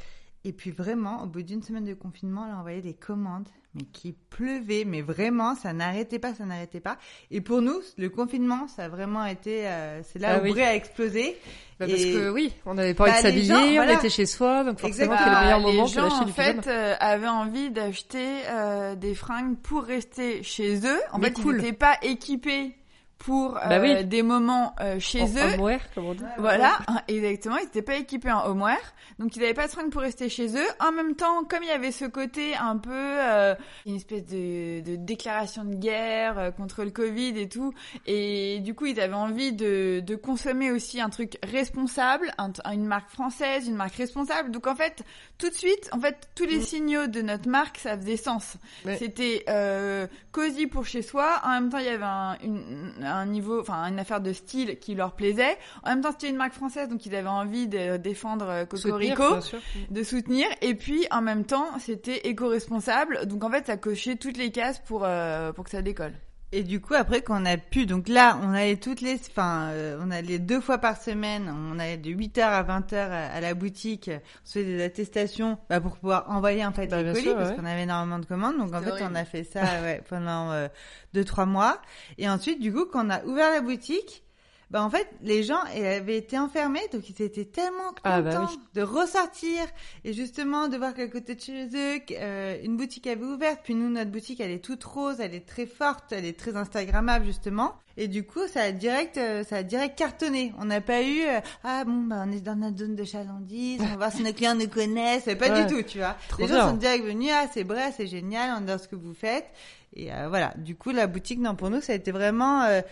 [0.44, 3.82] Et puis vraiment, au bout d'une semaine de confinement, on a envoyé des commandes, mais
[3.82, 6.98] qui pleuvaient, mais vraiment, ça n'arrêtait pas, ça n'arrêtait pas.
[7.32, 10.60] Et pour nous, le confinement, ça a vraiment été, euh, c'est là Ah où oui.
[10.62, 11.36] A explosé.
[11.80, 14.24] Bah, parce que oui, on n'avait pas envie Bah, de les s'habiller, on était chez
[14.24, 17.70] soi, donc forcément c'est le meilleur Bah, moment les gens, en fait, euh, avaient envie
[17.72, 21.00] d'acheter euh, des fringues pour rester chez eux.
[21.10, 21.56] En Mais fait, cool.
[21.56, 22.76] ils n'étaient pas équipés
[23.18, 24.04] pour euh, Bah oui.
[24.04, 25.54] des moments euh, chez En eux.
[25.54, 26.22] homeware, comme on dit.
[26.38, 27.56] Voilà, hein, exactement.
[27.58, 30.56] Ils n'étaient pas équipés en homeware, donc ils n'avaient pas de fringues pour rester chez
[30.56, 30.66] eux.
[30.80, 33.54] En même temps, comme il y avait ce côté un peu euh,
[33.86, 37.72] une espèce de, de déclaration de guerre euh, contre le Covid et tout,
[38.06, 42.86] et du coup ils avaient envie de, de consommer aussi un truc responsable, un- une
[42.86, 44.50] marque française, une marque responsable.
[44.50, 45.02] Donc en fait,
[45.38, 46.62] tout de suite, en fait, tous les Mm.
[46.62, 48.56] signaux de notre marque, ça faisait sens.
[48.84, 48.96] Ouais.
[48.98, 51.40] C'était euh, cosy pour chez soi.
[51.44, 54.78] En même temps, il y avait un, une- un niveau, enfin une affaire de style
[54.78, 55.56] qui leur plaisait.
[55.84, 59.16] En même temps, c'était une marque française, donc ils avaient envie de défendre euh, Soutenir,
[59.16, 59.58] Cocorico, sûr.
[59.90, 60.46] de soutenir.
[60.62, 63.26] Et puis, en même temps, c'était éco-responsable.
[63.26, 66.14] Donc en fait, ça cochait toutes les cases pour euh, pour que ça décolle.
[66.52, 69.98] Et du coup, après qu'on a pu, donc là, on allait toutes les, enfin, euh,
[70.00, 73.54] on allait deux fois par semaine, on allait de 8h à 20h à, à la
[73.54, 77.24] boutique, on se fait des attestations bah, pour pouvoir envoyer en fait Bah, les colis,
[77.24, 77.56] sûr, parce ouais.
[77.56, 79.08] qu'on avait énormément de commandes, donc en fait, horrible.
[79.10, 80.68] on a fait ça ouais, pendant euh,
[81.14, 81.82] deux, trois mois.
[82.16, 84.22] Et ensuite, du coup, quand on a ouvert la boutique,
[84.70, 88.48] bah en fait, les gens avaient été enfermés, donc ils étaient tellement contents Ah, bah
[88.50, 88.58] oui.
[88.74, 89.60] de ressortir
[90.04, 93.60] et justement de voir qu'à côté de chez eux, euh, une boutique avait ouverte.
[93.62, 96.56] Puis nous, notre boutique, elle est toute rose, elle est très forte, elle est très
[96.56, 97.74] instagrammable justement.
[97.96, 100.52] Et du coup, ça a direct, euh, ça a direct cartonné.
[100.58, 103.80] On n'a pas eu euh, ah bon bah on est dans notre zone de chalandise,
[103.80, 105.24] on va voir si nos clients nous connaissent.
[105.38, 105.64] Pas Ouais.
[105.64, 106.16] du tout, tu vois.
[106.28, 106.68] Trop les gens bien.
[106.70, 109.46] sont direct venus ah c'est vrai, c'est génial, on adore ce que vous faites.
[109.94, 112.82] Et voilà, du coup la boutique non pour nous ça a été vraiment, euh,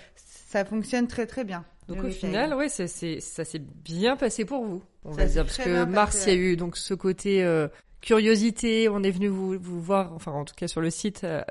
[0.55, 1.65] ça fonctionne très très bien.
[1.89, 5.27] Donc au final, ouais, ça s'est ça s'est bien passé pour vous, on Ça va
[5.27, 7.67] dire, parce que mars, il y a eu donc ce côté euh,
[8.05, 11.43] curiosité, on est venu vous, vous voir, enfin en tout cas sur le site, euh,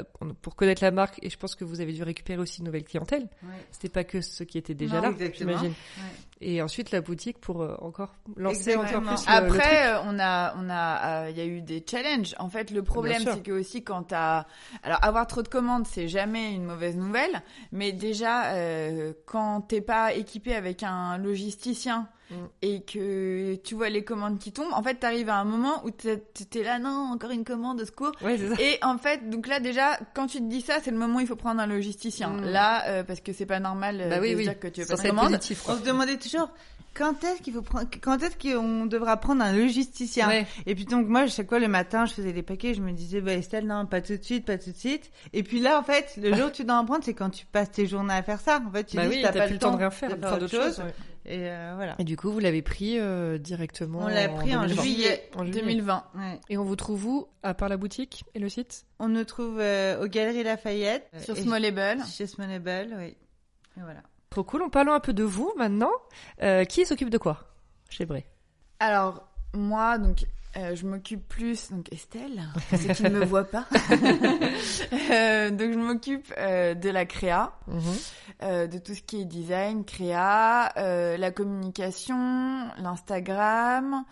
[0.42, 2.84] pour connaître la marque, et je pense que vous avez dû récupérer aussi une nouvelle
[2.84, 3.24] clientèle.
[3.44, 3.50] Ouais.
[3.72, 5.70] C'était pas que ceux qui étaient déjà Non, là, j'imagine.
[5.72, 6.04] Ouais.
[6.46, 9.12] Et ensuite la boutique pour euh, encore lancer Exactement.
[9.14, 9.62] encore plus le- le truc.
[9.62, 12.36] Après, euh, on a, on a, euh, il y a eu des challenges.
[12.38, 14.46] En fait, le problème, c'est que aussi quand t'as,
[14.84, 17.42] alors avoir trop de commandes, c'est jamais une mauvaise nouvelle.
[17.72, 22.46] Mais déjà, euh, quand t'es pas équipé avec un logisticien Mm.
[22.62, 25.92] et que tu vois les commandes qui tombent, en fait, t'arrives à un moment où
[25.92, 26.22] t'es
[26.64, 28.12] là, non, encore une commande, au secours.
[28.22, 28.56] Ouais, c'est ça.
[28.62, 31.22] Et en fait, donc là déjà, quand tu te dis ça, c'est le moment où
[31.22, 32.30] il faut prendre un logisticien.
[32.30, 32.46] Mm.
[32.46, 34.36] Là, euh, parce que c'est pas normal euh, Bah de oui.
[34.36, 35.28] dire que tu veux pas de commande.
[35.36, 36.50] positif, On se demandait toujours
[36.94, 40.28] quand est-ce qu'il faut prendre, quand est-ce qu'on devra prendre un logisticien.
[40.28, 40.46] Ouais.
[40.66, 43.22] Et puis donc moi, chaque fois le matin, je faisais les paquets, je me disais
[43.22, 45.12] bah Estelle, non, pas tout de suite, pas tout de suite.
[45.34, 47.46] Et puis là, en fait, le jour où tu dois en prendre, c'est quand tu
[47.46, 48.62] passes tes journées à faire ça.
[48.68, 50.10] En fait, tu Bah dis oui, t'as t'as pas plus le temps de rien faire,
[50.10, 50.80] de plein d'autres choses.
[50.80, 50.94] ouais.
[51.26, 51.96] Et euh, voilà.
[52.00, 54.00] Et du coup, vous l'avez pris euh, directement.
[54.02, 54.82] On l'a pris en 2020.
[54.84, 55.30] juillet.
[55.36, 55.62] En juillet.
[55.62, 56.04] 2020.
[56.16, 56.40] Ouais.
[56.50, 58.86] Et on vous trouve où À part la boutique et le site?
[59.00, 61.10] On nous trouve euh, aux Galeries Lafayette.
[61.24, 62.02] Sur Smallable.
[62.12, 63.16] Chez Smallable, oui.
[63.78, 64.02] Et voilà.
[64.34, 64.64] Trop cool.
[64.64, 65.92] En parlant un peu de vous maintenant,
[66.42, 67.54] euh, qui s'occupe de quoi
[67.88, 68.26] chez Bray?
[68.80, 70.26] Alors, moi, donc,
[70.58, 73.68] euh, je m'occupe plus, donc Estelle, pour ceux qui ne me voient pas.
[75.12, 77.54] Euh, donc, je m'occupe euh, de la créa,
[78.42, 84.04] euh, de tout ce qui est design, créa, la communication, l'Instagram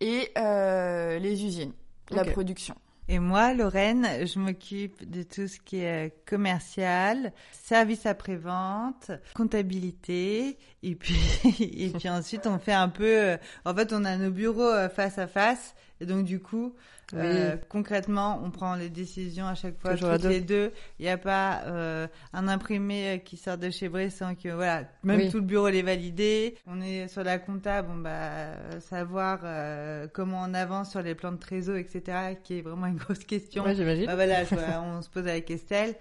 [0.00, 1.72] et les usines,
[2.10, 2.76] la production.
[3.06, 10.56] Et moi, Lorraine, je m'occupe de tout ce qui est euh, commercial, service après-vente, comptabilité,
[10.90, 11.16] et puis
[11.60, 13.04] et puis ensuite on fait un peu.
[13.04, 16.74] euh, en fait, on a nos bureaux euh, face à face, et donc du coup,
[17.14, 20.28] euh, concrètement, on prend les décisions à chaque fois Toujours à toutes deux.
[20.30, 20.72] les deux.
[20.98, 24.84] Il n'y a pas euh, un imprimé euh, qui sort de chez sans que voilà,
[25.02, 25.30] même Oui.
[25.30, 26.56] tout le bureau l'ait validé.
[26.66, 31.32] On est sur la compta, bon bah savoir euh, comment on avance sur les plans
[31.32, 32.02] de trésor, etc.,
[32.42, 33.64] qui est vraiment une grosse question.
[33.64, 34.06] Ouais, j'imagine.
[34.06, 34.42] Bah voilà,
[34.82, 35.94] on se pose avec Estelle.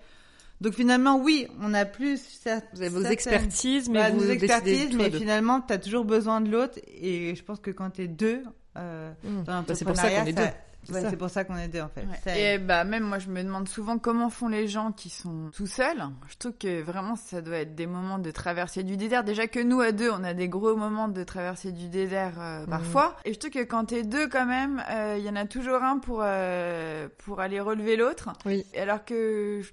[0.62, 4.30] Donc finalement, oui, on a plus cer- Vous avez vos certaines- expertises, mais Bah, vous
[4.32, 6.80] expertises, mais finalement, tu as toujours besoin de l'autre.
[6.88, 8.44] Et je pense que quand tu es deux,
[8.78, 9.44] euh, Mmh.
[9.46, 10.44] Bah, c'est pour ça qu'on est deux.
[10.86, 12.02] C'est ouais, pour ça qu'on est deux en fait.
[12.02, 12.20] Ouais.
[12.26, 15.50] Ça Et bah même moi je me demande souvent comment font les gens qui sont
[15.56, 16.04] tout seuls.
[16.28, 19.24] Je trouve que vraiment ça doit être des moments de traversée du désert.
[19.24, 22.66] Déjà que nous à deux on a des gros moments de traversée du désert euh,
[22.66, 23.16] parfois.
[23.24, 25.82] Et je trouve que quand t'es deux quand même, euh, il y en a toujours
[25.82, 28.34] un pour euh, pour aller relever l'autre.
[28.46, 28.66] Oui.
[28.78, 29.72] Alors que, je-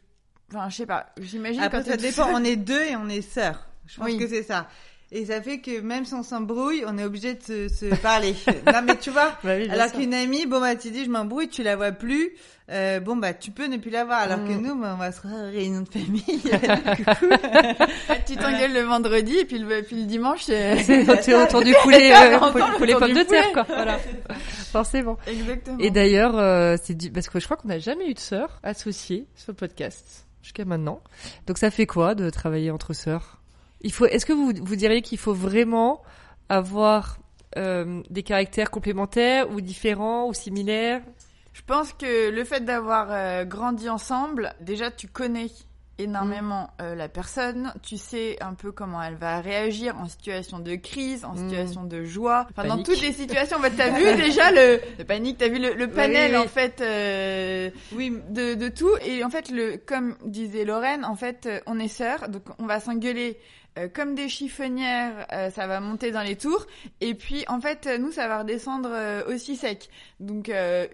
[0.54, 2.28] enfin je sais pas, j'imagine Après, quand ça dépend.
[2.34, 3.66] On est deux et on est sœurs.
[3.86, 4.18] Je pense Oui.
[4.18, 4.66] que c'est ça.
[5.12, 8.32] Et ça fait que même si on s'embrouille, on est obligé de se, se parler.
[8.66, 11.48] non mais tu vois, Bah oui, alors qu'une amie, bon bah tu dis je m'embrouille,
[11.48, 12.30] tu la vois plus,
[12.70, 14.20] euh, bon bah tu peux ne plus la voir.
[14.20, 14.62] Alors que Mm.
[14.62, 16.22] nous, bah, on va se réunion de famille.
[16.24, 17.34] Coucou.
[18.24, 20.78] tu t'engueules le vendredi et puis le, puis le dimanche c'est...
[20.78, 22.38] C'est autour du poulet, euh,
[22.78, 23.64] poulet, du de terre, quoi.
[23.64, 23.98] Voilà.
[24.70, 25.18] Forcément.
[25.26, 25.78] Exactement.
[25.80, 27.10] Et d'ailleurs, euh, c'est du...
[27.10, 30.64] parce que je crois qu'on n'a jamais eu de sœurs associées sur le podcast jusqu'à
[30.64, 31.00] maintenant.
[31.46, 33.40] Donc ça fait quoi de travailler entre sœurs?
[33.83, 34.07] Il faut.
[34.07, 36.03] Est-ce que vous vous diriez qu'il faut vraiment
[36.48, 37.18] avoir
[37.57, 41.03] euh, des caractères complémentaires ou différents ou similaires?
[41.53, 45.48] Je pense que le fait d'avoir euh, grandi ensemble, déjà tu connais
[46.02, 50.74] énormément euh, la personne, tu sais un peu comment elle va réagir en situation de
[50.76, 51.36] crise, en Mm.
[51.48, 53.58] situation de joie, enfin dans toutes les situations.
[53.58, 56.44] En fait, t'as vu déjà le, le panique, t'as vu le, le panel oui, oui.
[56.44, 58.90] en fait euh, Oui, de, de tout.
[59.04, 62.66] Et en fait, le comme disait Lorraine, en fait, euh, on est sœurs, donc on
[62.66, 63.38] va s'engueuler.
[63.78, 66.66] Euh, comme des chiffonnières, euh, ça va monter dans les tours.
[67.00, 69.88] Et puis, en fait, euh, nous, ça va redescendre euh, aussi sec.
[70.18, 70.87] Donc, euh,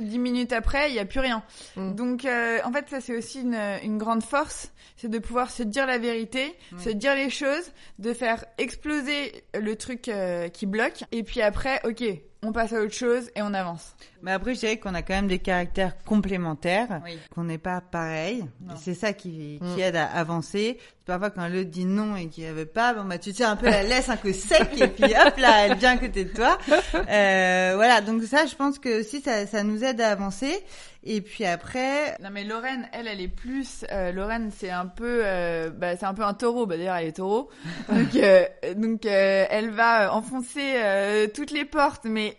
[0.00, 1.42] dix minutes après, il n'y a plus rien.
[1.76, 1.94] Mm.
[1.94, 4.72] Donc, euh, en fait, ça, c'est aussi une, une grande force.
[4.96, 9.76] C'est de pouvoir se dire la vérité, se dire les choses, de faire exploser le
[9.76, 11.04] truc euh, qui bloque.
[11.12, 12.02] Et puis après, ok,
[12.42, 13.94] on passe à autre chose et on avance.
[14.22, 17.18] Mais après, je dirais qu'on a quand même des caractères complémentaires, Oui.
[17.34, 18.44] qu'on n'est pas pareil.
[18.76, 19.80] C'est ça qui, qui Mm.
[19.80, 20.78] aide à avancer.
[21.04, 23.56] Parfois, quand l'autre dit non et qu'il ne veut pas, bon, bah, tu tiens un
[23.56, 26.32] peu la laisse un peu sec et puis hop là, elle vient à côté de
[26.34, 26.58] toi.
[27.08, 28.00] Euh, voilà.
[28.00, 30.64] Donc ça, je pense que aussi, ça, ça nous aide à avancer.
[31.10, 33.86] Et puis après, Non mais Lorraine, elle, elle est plus.
[33.90, 36.66] Euh, Lorraine, c'est un peu, euh, bah, c'est un peu un taureau.
[36.66, 37.48] Bah d'ailleurs, elle est taureau.
[37.88, 38.44] donc, euh,
[38.76, 42.36] donc, euh, elle va enfoncer euh, toutes les portes, mais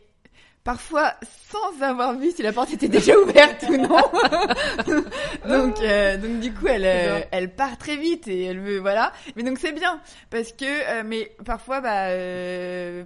[0.74, 1.14] parfois
[1.52, 3.98] sans avoir vu si la porte était déjà ouverte ou non.
[5.50, 9.12] donc, euh, donc du coup, elle, euh, elle part très vite et elle veut, voilà.
[9.36, 12.10] Mais donc c'est bien parce que, euh, mais parfois, bah,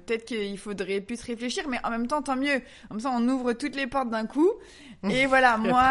[0.06, 2.60] peut-être qu'il faudrait plus réfléchir, mais en même temps, tant mieux.
[2.90, 4.50] Comme ça, on ouvre toutes les portes d'un coup.
[5.10, 5.90] Et voilà, moi,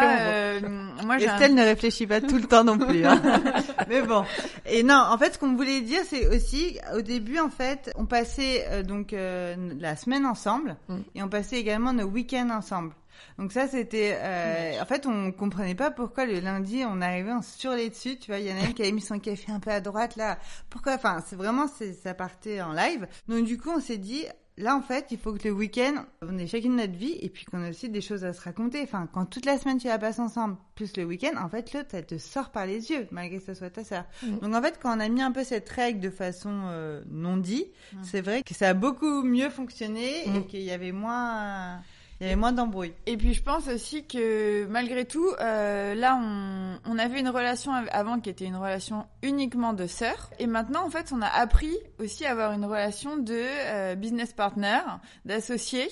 [1.03, 3.03] moi, j'ai un- Estelle ne réfléchit pas tout le temps non plus.
[3.03, 3.19] Hein.
[3.89, 4.23] Mais bon.
[4.67, 8.05] Et non, en fait, ce qu'on voulait dire, c'est aussi, au début, en fait, on
[8.05, 10.97] passait donc la semaine ensemble Mm.
[11.15, 12.93] et on passait également nos week-ends ensemble.
[13.37, 14.17] Donc ça, c'était...
[14.19, 18.17] euh, en fait, on comprenait pas pourquoi le lundi, on arrivait, on se surlait dessus.
[18.19, 19.79] Tu vois, il y en a une qui avait mis son café un peu à
[19.79, 20.37] droite, là.
[20.69, 20.93] Pourquoi?
[20.93, 23.07] Enfin, c'est vraiment, ça partait en live.
[23.27, 24.25] Donc du coup, on s'est dit...
[24.57, 27.43] Là, en fait, il faut que le week-end, on ait chacune notre vie et puis
[27.45, 28.81] qu'on ait aussi des choses à se raconter.
[28.83, 31.89] Enfin, quand toute la semaine tu la passes ensemble, plus le week-end, en fait, l'autre,
[31.93, 34.05] elle te sort par les yeux, malgré que ce soit ta sœur.
[34.21, 34.39] Mhm.
[34.39, 37.37] Donc, en fait, quand on a mis un peu cette règle de façon euh, non
[37.37, 37.99] dit, Mhm.
[38.03, 40.45] c'est vrai que ça a beaucoup mieux fonctionné et Mhm.
[40.45, 41.81] qu'il y avait moins,
[42.23, 42.93] il y avait moins d'embrouilles.
[43.05, 47.73] Et puis je pense aussi que malgré tout, euh, là on, on avait une relation
[47.73, 50.29] av- avant qui était une relation uniquement de sœurs.
[50.39, 54.31] Et maintenant en fait on a appris aussi à avoir une relation de euh, business
[54.31, 54.79] partner,
[55.25, 55.89] d'associé.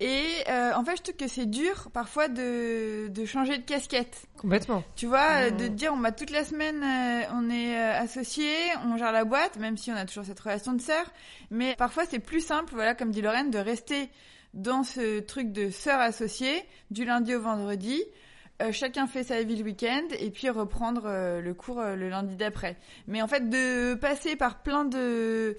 [0.00, 4.22] Et euh, en fait je trouve que c'est dur parfois de, de changer de casquette.
[4.38, 4.82] Complètement.
[4.96, 8.54] Tu vois, de te dire on va toute la semaine euh, on est euh, associés,
[8.86, 11.04] on gère la boîte, même si on a toujours cette relation de sœur.
[11.50, 14.08] Mais parfois c'est plus simple, voilà comme dit Lorraine, de rester
[14.56, 18.02] dans ce truc de sœur associée du lundi au vendredi.
[18.62, 22.08] Euh, chacun fait sa vie le week-end et puis reprendre euh, le cours euh, le
[22.08, 22.78] lundi d'après.
[23.06, 25.56] Mais en fait, de passer par plein de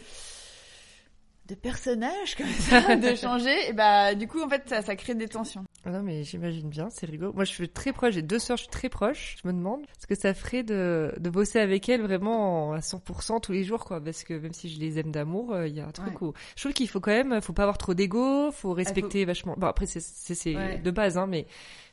[1.48, 5.28] de personnages comme ça, de changer, bah du coup en fait ça, ça crée des
[5.28, 5.64] tensions.
[5.88, 7.32] Ah non, mais j'imagine bien, c'est rigolo.
[7.34, 9.38] Moi, je suis très proche, j'ai deux sœurs, je suis très proche.
[9.42, 13.40] Je me demande ce que ça ferait de, de bosser avec elles vraiment à 100%
[13.40, 14.02] tous les jours, quoi.
[14.02, 16.34] Parce que même si je les aime d'amour, euh, il y a un truc où
[16.58, 19.56] je trouve qu'il faut quand même, faut pas avoir trop d'ego, faut respecter vachement.
[19.58, 20.78] Bon, après, c'est, c'est, c'est Ouais.
[20.80, 21.48] de base, hein, mais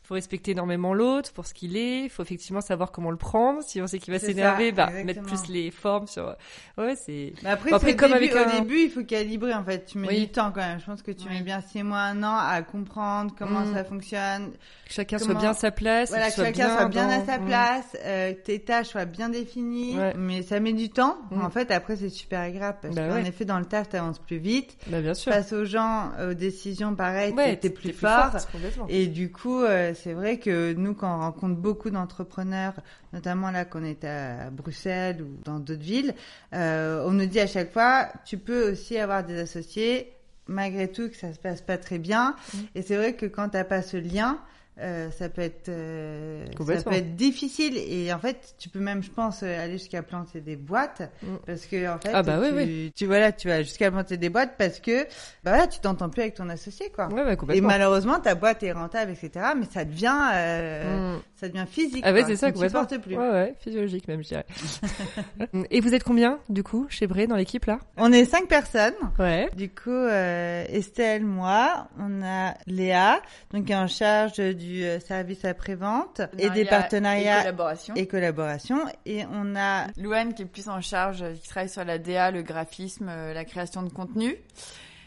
[0.05, 2.09] faut respecter énormément l'autre pour ce qu'il est.
[2.11, 3.63] Faut effectivement savoir comment le prendre.
[3.63, 6.37] Si on sait qu'il va s'énerver, bah, mettre plus les formes sur,
[6.79, 9.65] ouais, c'est, Mais après, Bon, après, comme début, avec au début, il faut calibrer, en
[9.65, 9.87] fait.
[9.87, 10.21] Tu mets Oui.
[10.21, 10.79] du temps, quand même.
[10.79, 11.35] Je pense que tu Oui.
[11.37, 13.75] mets bien six mois, un an à comprendre comment Mm.
[13.75, 14.51] ça fonctionne,
[14.87, 16.11] que chacun Comment- soit bien à sa place.
[16.11, 17.47] Voilà, que chacun soit bien à sa Mm.
[17.47, 20.13] place, euh, que tes tâches soient bien définies, Ouais.
[20.19, 21.17] mais ça met du temps.
[21.31, 21.41] Mm.
[21.41, 23.27] En fait, après, c'est super agréable parce Bah qu'en ouais.
[23.27, 24.77] effet, dans le taf, t'avances plus vite.
[24.89, 25.33] Bah, bien sûr.
[25.33, 28.33] Face aux gens, aux décisions, pareil, Ouais, t'es plus fort.
[28.33, 28.49] forte.
[28.91, 32.75] Et du coup, euh, c'est vrai que nous, quand on rencontre beaucoup d'entrepreneurs,
[33.13, 36.15] notamment là qu'on est à Bruxelles ou dans d'autres villes,
[36.53, 40.13] euh, on nous dit à chaque fois, tu peux aussi avoir des associés,
[40.47, 42.37] malgré tout que ça se passe pas très bien.
[42.53, 42.59] Mm.
[42.75, 44.39] Et c'est vrai que quand t'as pas ce lien,
[44.81, 49.03] euh, ça peut être euh, ça peut être difficile et en fait tu peux même
[49.05, 51.37] je pense euh, aller jusqu'à planter des boîtes Mm.
[51.47, 54.29] parce que en fait Ah bah tu, oui, tu voilà tu vas jusqu'à planter des
[54.31, 55.05] boîtes parce que
[55.45, 58.63] bah voilà tu t'entends plus avec ton associé quoi Ouais, bah, et malheureusement, ta boîte
[58.65, 59.47] est rentable, etc.
[59.57, 61.21] Mais ça devient, euh, Mm.
[61.37, 62.03] ça devient physique.
[62.07, 62.83] Ah ouais, c'est ça, Tu ne complètement.
[62.89, 63.17] supportes plus.
[63.17, 64.47] Ouais, ouais, physiologique même, je dirais.
[65.71, 67.79] Et vous êtes combien, du coup, chez Bray, dans l'équipe, là?
[67.97, 68.95] On est cinq personnes.
[69.19, 69.49] Ouais.
[69.57, 73.21] Du coup, Estelle, moi, on a Léa,
[73.53, 77.95] donc qui est en charge du euh, service après-vente et des Et partenariats collaboration.
[77.95, 78.85] et collaborations.
[79.07, 82.31] Et on a Louane qui est plus en charge, euh, qui travaille sur la DA,
[82.31, 84.37] le graphisme, euh, la création de contenu.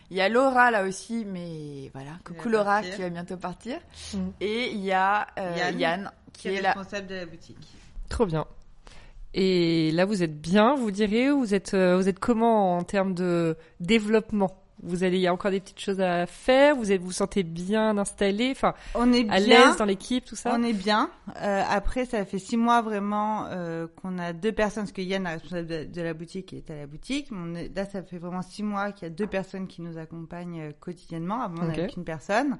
[0.09, 2.95] Il y a Laura là aussi, mais voilà, coucou Laura partir.
[2.95, 3.77] qui va bientôt partir.
[4.13, 4.17] Mm.
[4.39, 7.67] Et il y a euh, Yann, Yann, qui est est responsable de la boutique.
[8.07, 8.45] Trop bien.
[9.33, 13.13] Et là, vous êtes bien, vous direz, ou vous êtes, vous êtes comment en termes
[13.13, 14.63] de développement?
[14.83, 16.75] Vous allez, il y a encore des petites choses à faire.
[16.75, 19.65] Vous êtes, vous sentez bien installé, enfin, On est à bien.
[19.67, 20.51] l'aise dans l'équipe, tout ça?
[20.53, 21.09] On est bien.
[21.41, 25.23] Euh, après, ça fait six mois vraiment euh, qu'on a deux personnes, parce que Yann,
[25.23, 27.27] la responsable de, de la boutique, est à la boutique.
[27.31, 29.97] On est- là, ça fait vraiment six mois qu'il y a deux personnes qui nous
[29.97, 31.41] accompagnent euh, quotidiennement.
[31.41, 32.57] Avant, on n'avait qu'une personne.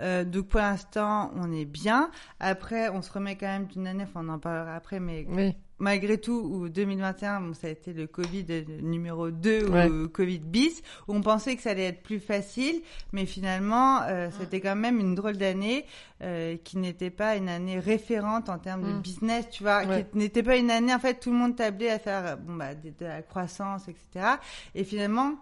[0.00, 2.10] Euh, donc, pour l'instant, on est bien.
[2.38, 5.56] Après, on se remet quand même d'une année, enfin, on en parlera après, mais Oui.
[5.78, 8.46] Malgré tout, où 2021, bon, ça a été le Covid
[8.82, 9.88] numéro 2 Ouais.
[9.88, 12.80] ou Covid bis, où on pensait que ça allait être plus facile,
[13.12, 15.84] mais finalement, euh, c'était quand même une drôle d'année
[16.22, 19.00] euh, qui n'était pas une année référente en termes de Mm.
[19.02, 20.06] business, tu vois, Ouais.
[20.10, 22.74] qui n'était pas une année, en fait, tout le monde tablait à faire bon, bah,
[22.74, 24.26] de, de la croissance, etc.
[24.74, 25.34] Et finalement,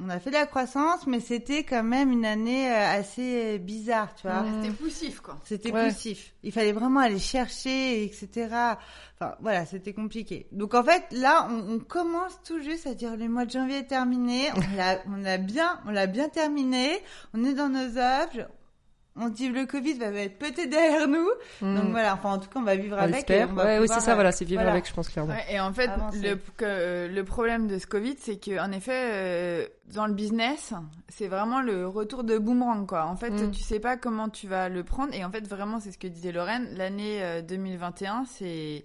[0.00, 4.14] on a fait de la croissance, mais c'était quand même une année euh, assez bizarre,
[4.14, 4.44] tu vois.
[4.60, 5.38] C'était poussif quoi.
[5.44, 5.88] C'était Ouais.
[5.88, 6.34] poussif.
[6.42, 8.28] Il fallait vraiment aller chercher, etc.
[9.18, 10.46] Enfin, voilà, c'était compliqué.
[10.50, 13.78] Donc, en fait, là, on, on commence tout juste à dire le mois de janvier
[13.78, 14.50] est terminé.
[14.56, 16.98] On l'a, on l'a bien, on l'a bien terminé.
[17.32, 18.48] On est dans nos œuvres.
[19.16, 21.28] On dit le Covid va être peut-être derrière nous.
[21.60, 21.74] Mm.
[21.76, 23.14] Donc voilà, enfin en tout cas, on va vivre On avec.
[23.30, 23.50] et l'espère.
[23.50, 24.72] on va Ouais, oui, pouvoir, c'est ça, euh, voilà, c'est vivre voilà.
[24.72, 25.32] avec, je pense clairement.
[25.34, 26.18] Ouais, et en fait, Avancer.
[26.18, 30.14] le, que, euh, le problème de ce Covid, c'est que en effet, euh, dans le
[30.14, 30.72] business,
[31.08, 33.04] c'est vraiment le retour de boomerang, quoi.
[33.06, 33.50] En fait, Mm.
[33.52, 36.06] tu sais pas comment tu vas le prendre, et en fait, vraiment, c'est ce que
[36.08, 36.68] disait Lorraine.
[36.76, 38.84] L'année euh, 2021, c'est,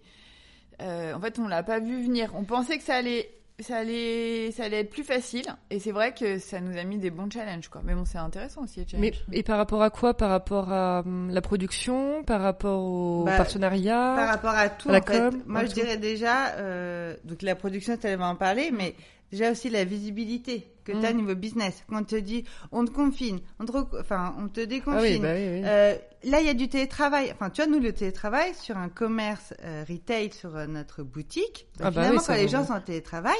[0.81, 2.31] euh, en fait, on l'a pas vu venir.
[2.35, 6.13] On pensait que ça allait, ça allait, ça allait être plus facile, et c'est vrai
[6.13, 7.81] que ça nous a mis des bons challenges, quoi.
[7.83, 9.25] Mais bon, c'est intéressant aussi les Mais challenges.
[9.33, 10.13] et par rapport à quoi?
[10.13, 12.23] Par rapport à hum, la production?
[12.23, 14.13] Par rapport au Bah, partenariat?
[14.15, 15.19] Par rapport à tout, À la en fait.
[15.31, 15.73] com, Moi, je tout.
[15.73, 18.95] dirais déjà, euh, donc la production, tu va en parler, mais
[19.31, 21.17] déjà aussi la visibilité que tu as Mm.
[21.17, 21.83] niveau business.
[21.87, 25.21] Quand on te dit, on te confine, on te, enfin, on te Ah oui, déconfine.
[25.21, 25.61] bah oui, oui.
[25.65, 27.31] Euh, là, il y a du télétravail.
[27.33, 31.67] Enfin, tu vois, nous, le télétravail sur un commerce euh, retail, sur euh, notre boutique.
[31.77, 33.35] bah, Ah bah finalement, quand les gens sont en télétravail,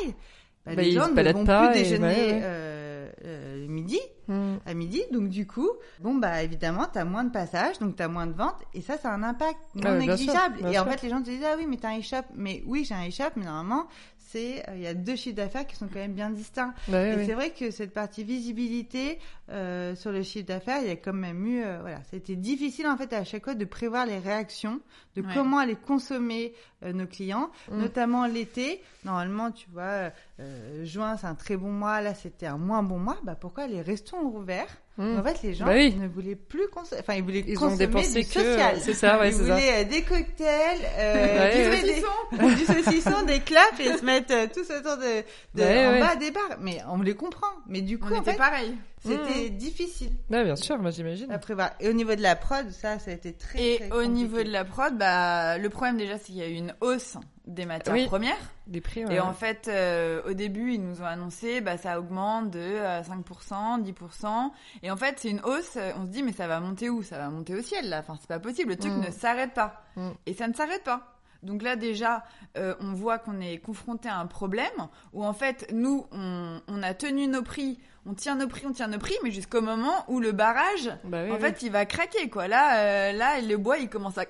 [0.66, 4.58] bah, Bah, les gens ne vont pas plus déjeuner euh, euh, midi Mm.
[4.68, 5.02] à midi.
[5.12, 8.28] Donc du coup, bon bah évidemment, tu as moins de passages, donc tu as moins
[8.28, 10.58] de ventes et ça ça a un impact non Ah bien sûr, négligeable.
[10.62, 10.92] bien et en sûr.
[10.92, 12.94] fait, les gens te disent "Ah oui, mais tu as un e-shop." Mais oui, j'ai
[12.94, 13.88] un e-shop, mais normalement,
[14.32, 16.74] c'est euh, il y a deux chiffres d'affaires qui sont quand même bien distincts.
[16.88, 17.26] Bah oui, et oui.
[17.26, 21.14] c'est vrai que cette partie visibilité euh, sur le chiffre d'affaires, il y a quand
[21.14, 24.80] même eu euh, voilà, c'était difficile en fait à chaque fois de prévoir les réactions,
[25.16, 25.28] de Ouais.
[25.34, 27.78] comment aller consommer euh, nos clients, Mm.
[27.82, 28.82] notamment l'été.
[29.06, 33.00] Normalement, tu vois, euh, juin c'est un très bon mois, là c'était un moins bon
[33.00, 33.18] mois.
[33.24, 35.18] Bah pourquoi les restos ont rouvert Mm.
[35.18, 35.96] en fait, les gens Bah oui.
[35.96, 37.00] ne voulaient plus consommer.
[37.00, 38.78] Enfin, ils voulaient Ils ont consommer dépensé du social.
[38.82, 39.54] c'est ça, ouais, ils c'est ça.
[39.54, 44.34] voulaient euh, des cocktails, euh, Ouais, du, des- du saucisson, des claps et se mettre
[44.34, 45.24] euh, tous autour de,
[45.56, 46.58] de Ouais, en bas des bars.
[46.60, 47.48] Mais on les comprend.
[47.68, 48.76] Mais du coup, On en était fait, pareil.
[49.02, 51.32] C'était difficile Ouais, bien sûr, moi j'imagine.
[51.32, 51.72] à prévoir.
[51.80, 53.64] Et au niveau de la prod, ça, ça a été très.
[53.64, 54.10] Et très au compliqué.
[54.14, 57.18] niveau de la prod, bah, le problème déjà, c'est qu'il y a eu une hausse
[57.48, 58.06] des matières Oui.
[58.06, 58.38] premières.
[58.68, 59.20] Des prix, Et ouais.
[59.20, 63.82] en fait, euh, au début, ils nous ont annoncé, bah, ça augmente de euh, 5%,
[63.82, 64.52] 10%.
[64.84, 65.76] Et en fait, c'est une hausse.
[65.78, 67.02] euh, On se dit, mais ça va monter où?
[67.02, 68.00] Ça va monter au ciel, là.
[68.00, 68.70] Enfin, c'est pas possible.
[68.72, 69.06] Le truc Mm.
[69.08, 69.82] ne s'arrête pas.
[69.96, 70.10] Mm.
[70.28, 71.16] Et ça ne s'arrête pas.
[71.42, 72.24] Donc là, déjà,
[72.58, 76.84] euh, on voit qu'on est confronté à un problème où, en fait, nous, on, on
[76.84, 80.04] a tenu nos prix, on tient nos prix, on tient nos prix, mais jusqu'au moment
[80.08, 81.40] où le barrage, Bah oui, en oui.
[81.42, 82.48] fait, il va craquer, quoi.
[82.48, 84.24] Là, euh, là, le bois, il commence à...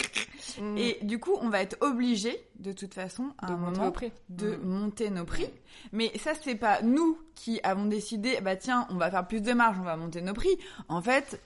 [0.60, 0.78] Mm.
[0.78, 3.94] Et du coup, on va être obligé, de toute façon, à de un moment,
[4.30, 4.62] de Mm.
[4.68, 5.48] monter nos prix.
[5.94, 9.54] Mais ça, c'est pas nous qui avons décidé, bah tiens, on va faire plus de
[9.54, 10.58] marge, on va monter nos prix.
[10.90, 11.40] En fait,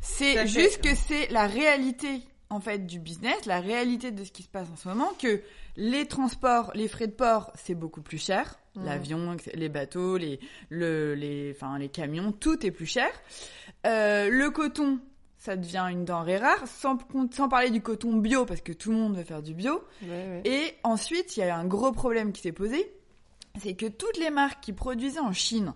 [0.00, 0.46] c'est fait.
[0.46, 4.48] juste que c'est la réalité, en fait, du business, la réalité de ce qui se
[4.48, 5.42] passe en ce moment, que
[5.76, 8.58] les transports, les frais de port, c'est beaucoup plus cher.
[8.76, 8.84] Mm.
[8.84, 13.08] L'avion, les bateaux, les, le, les, enfin, les camions, tout est plus cher.
[13.86, 15.00] Euh, le coton,
[15.38, 16.98] ça devient une denrée rare, sans,
[17.30, 19.82] sans parler du coton bio, parce que tout le monde veut faire du bio.
[20.02, 20.42] Ouais, ouais.
[20.44, 22.92] Et ensuite, il y a un gros problème qui s'est posé,
[23.60, 25.72] c'est que toutes les marques qui produisaient en Chine,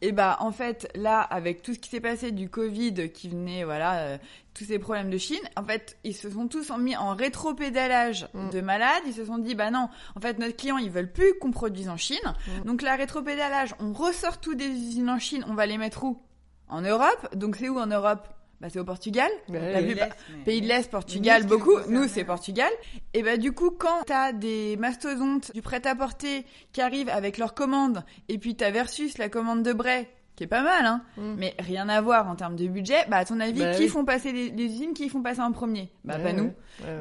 [0.00, 3.64] et bah en fait là, avec tout ce qui s'est passé du Covid qui venait,
[3.64, 4.18] voilà, euh,
[4.54, 8.50] tous ces problèmes de Chine, en fait, ils se sont tous mis en rétropédalage Mm.
[8.50, 9.02] de malades.
[9.06, 11.88] Ils se sont dit, bah non, en fait, notre client, ils veulent plus qu'on produise
[11.88, 12.18] en Chine.
[12.24, 12.66] Mm.
[12.66, 16.20] Donc la rétropédalage, on ressort tout des usines en Chine, on va les mettre où?
[16.68, 17.28] En Europe?
[17.34, 18.26] Donc c'est où en Europe?
[18.60, 19.30] Bah c'est au Portugal.
[19.48, 19.86] Bah La oui.
[19.88, 21.76] plupart- L'Est, mais- Pays de l'Est, Portugal, beaucoup.
[21.88, 22.24] nous c'est.
[22.24, 22.70] Portugal.
[23.12, 28.04] Et bah du coup, quand t'as des mastodontes du prêt-à-porter qui arrivent avec leurs commandes,
[28.28, 31.34] et puis t'as versus la commande de Bray, qui est pas mal, hein, Mm.
[31.36, 33.88] mais rien à voir en termes de budget, bah à ton avis, Bah qui oui.
[33.88, 35.90] font passer les, les usines, qui font passer en premier?
[36.04, 36.52] Bah pas nous.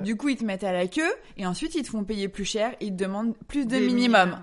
[0.04, 2.46] Du coup, ils te mettent à la queue, et ensuite ils te font payer plus
[2.46, 4.32] cher, ils te demandent plus de Des minimum.
[4.32, 4.38] ouais.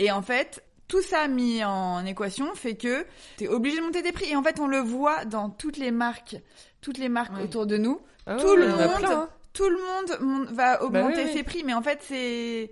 [0.00, 3.04] Et en fait, tout ça mis en équation fait que
[3.36, 4.30] t'es obligé de monter tes prix.
[4.30, 6.36] Et en fait, on le voit dans toutes les marques,
[6.80, 8.00] toutes les marques autour de nous.
[8.26, 9.28] Ah tout le monde- plein, hein.
[9.52, 11.32] Tout le monde mon- va augmenter oui, oui.
[11.32, 12.70] ses prix, mais en fait, c'est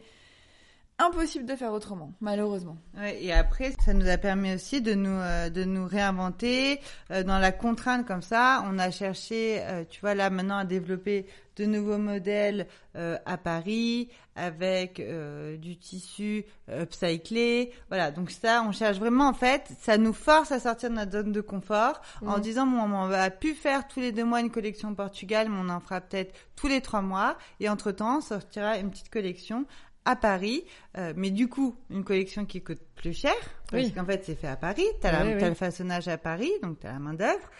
[0.98, 2.76] impossible de faire autrement, malheureusement.
[2.96, 6.80] Ouais, et après, ça nous a permis aussi de nous euh, de nous réinventer
[7.10, 8.64] euh, dans la contrainte comme ça.
[8.66, 13.36] On a cherché, euh, tu vois, là maintenant à développer de nouveaux modèles euh, à
[13.38, 17.72] Paris avec euh, du tissu euh, upcyclé.
[17.88, 21.12] Voilà, donc ça, on cherche vraiment en fait, ça nous force à sortir de notre
[21.12, 24.50] zone de confort en disant bon, on va plus faire tous les deux mois une
[24.50, 28.20] collection Portugal, mais on en fera peut-être tous les trois mois et entre temps, on
[28.20, 29.64] sortira une petite collection
[30.06, 30.64] à Paris,
[30.96, 33.34] euh, mais du coup, une collection qui coûte plus cher,
[33.70, 33.92] parce Oui.
[33.92, 35.48] qu'en fait, c'est fait à Paris, t'as la- Ouais, t'as ouais.
[35.50, 37.50] le façonnage à Paris, donc t'as la main d'œuvre,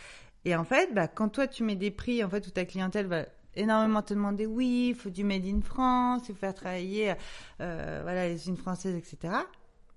[0.45, 3.07] et en fait, bah, quand toi, tu mets des prix, en fait, où ta clientèle
[3.07, 3.25] va
[3.57, 7.15] énormément te demander, oui, il faut du made in France, il faut faire travailler,
[7.61, 9.35] euh, voilà, les usines françaises, etc.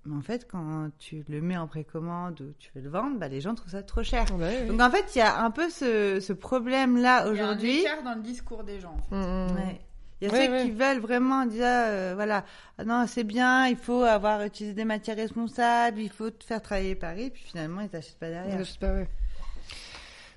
[0.06, 3.28] Mais en fait, quand tu le mets en précommande ou tu veux le vendre, bah,
[3.28, 4.24] les gens trouvent ça trop cher.
[4.34, 4.66] Ouais, ouais.
[4.66, 7.76] Donc en fait, il y a un peu ce, ce problème-là aujourd'hui.
[7.80, 8.96] Il y a un écart dans le discours des gens.
[9.10, 9.54] Mm, mm.
[9.56, 9.80] Ouais.
[10.20, 12.44] Il y a ceux qui veulent vraiment dire, euh, voilà,
[12.78, 16.60] ah non, c'est bien, il faut avoir utilisé des matières responsables, il faut te faire
[16.60, 18.60] travailler Paris, puis finalement, ils t'achètent pas derrière.
[18.78, 19.08] Pas, ouais.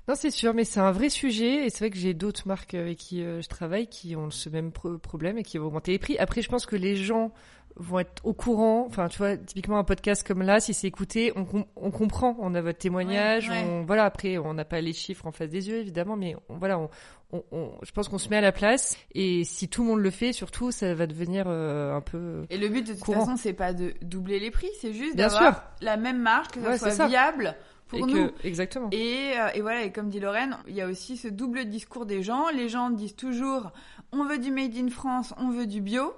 [0.06, 2.74] Non, c'est sûr, mais c'est un vrai sujet et c'est vrai que j'ai d'autres marques
[2.74, 5.92] avec qui euh, je travaille qui ont ce même pro- problème et qui vont augmenter
[5.92, 6.18] les prix.
[6.18, 7.32] Après, je pense que les gens
[7.76, 8.84] vont être au courant.
[8.86, 12.36] Enfin, tu vois, typiquement un podcast comme là, si c'est écouté, on, com- on comprend.
[12.38, 13.48] On a votre témoignage.
[13.48, 13.68] Ouais, ouais.
[13.68, 16.56] On, voilà, après, on n'a pas les chiffres en face des yeux, évidemment, mais on,
[16.58, 16.88] voilà, on,
[17.32, 18.96] on, on- je pense qu'on se met à la place.
[19.14, 22.44] Et si tout le monde le fait, surtout, ça va devenir euh, un peu.
[22.50, 23.20] Et le but de toute Courant.
[23.24, 26.68] façon, c'est pas de doubler les prix, c'est juste d'avoir la même marge, que ça
[26.70, 27.06] Ouais, soit ça.
[27.08, 27.56] viable
[27.88, 28.28] pour et nous.
[28.28, 28.88] que, exactement.
[28.92, 32.06] Et, euh, et voilà, et comme dit Lorraine, il y a aussi ce double discours
[32.06, 32.48] des gens.
[32.54, 33.72] Les gens disent toujours
[34.12, 36.14] on veut du made in France, on veut du bio.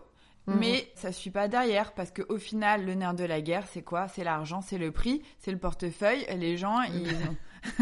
[0.46, 0.56] Mhm.
[0.60, 3.82] Mais ça suit pas derrière parce que au final, le nerf de la guerre, c'est
[3.82, 4.06] quoi?
[4.08, 6.24] C'est l'argent, c'est le prix, c'est le portefeuille.
[6.36, 7.36] Les gens, ils ont.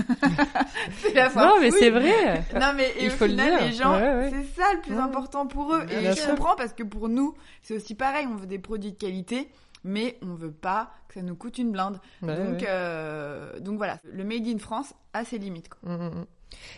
[0.99, 2.43] c'est la Non, mais c'est vrai.
[2.59, 3.67] Non mais et Il au faut le final dire.
[3.69, 4.31] les gens Ouais, ouais.
[4.31, 5.01] c'est ça le plus Ouais.
[5.01, 6.31] important pour eux et je sûr.
[6.31, 9.49] comprends parce que pour nous c'est aussi pareil on veut des produits de qualité
[9.83, 14.25] mais on veut pas que ça nous coûte une blinde donc euh, donc voilà le
[14.25, 15.91] made in France a ses limites quoi.
[15.91, 16.25] Mm, mm, mm.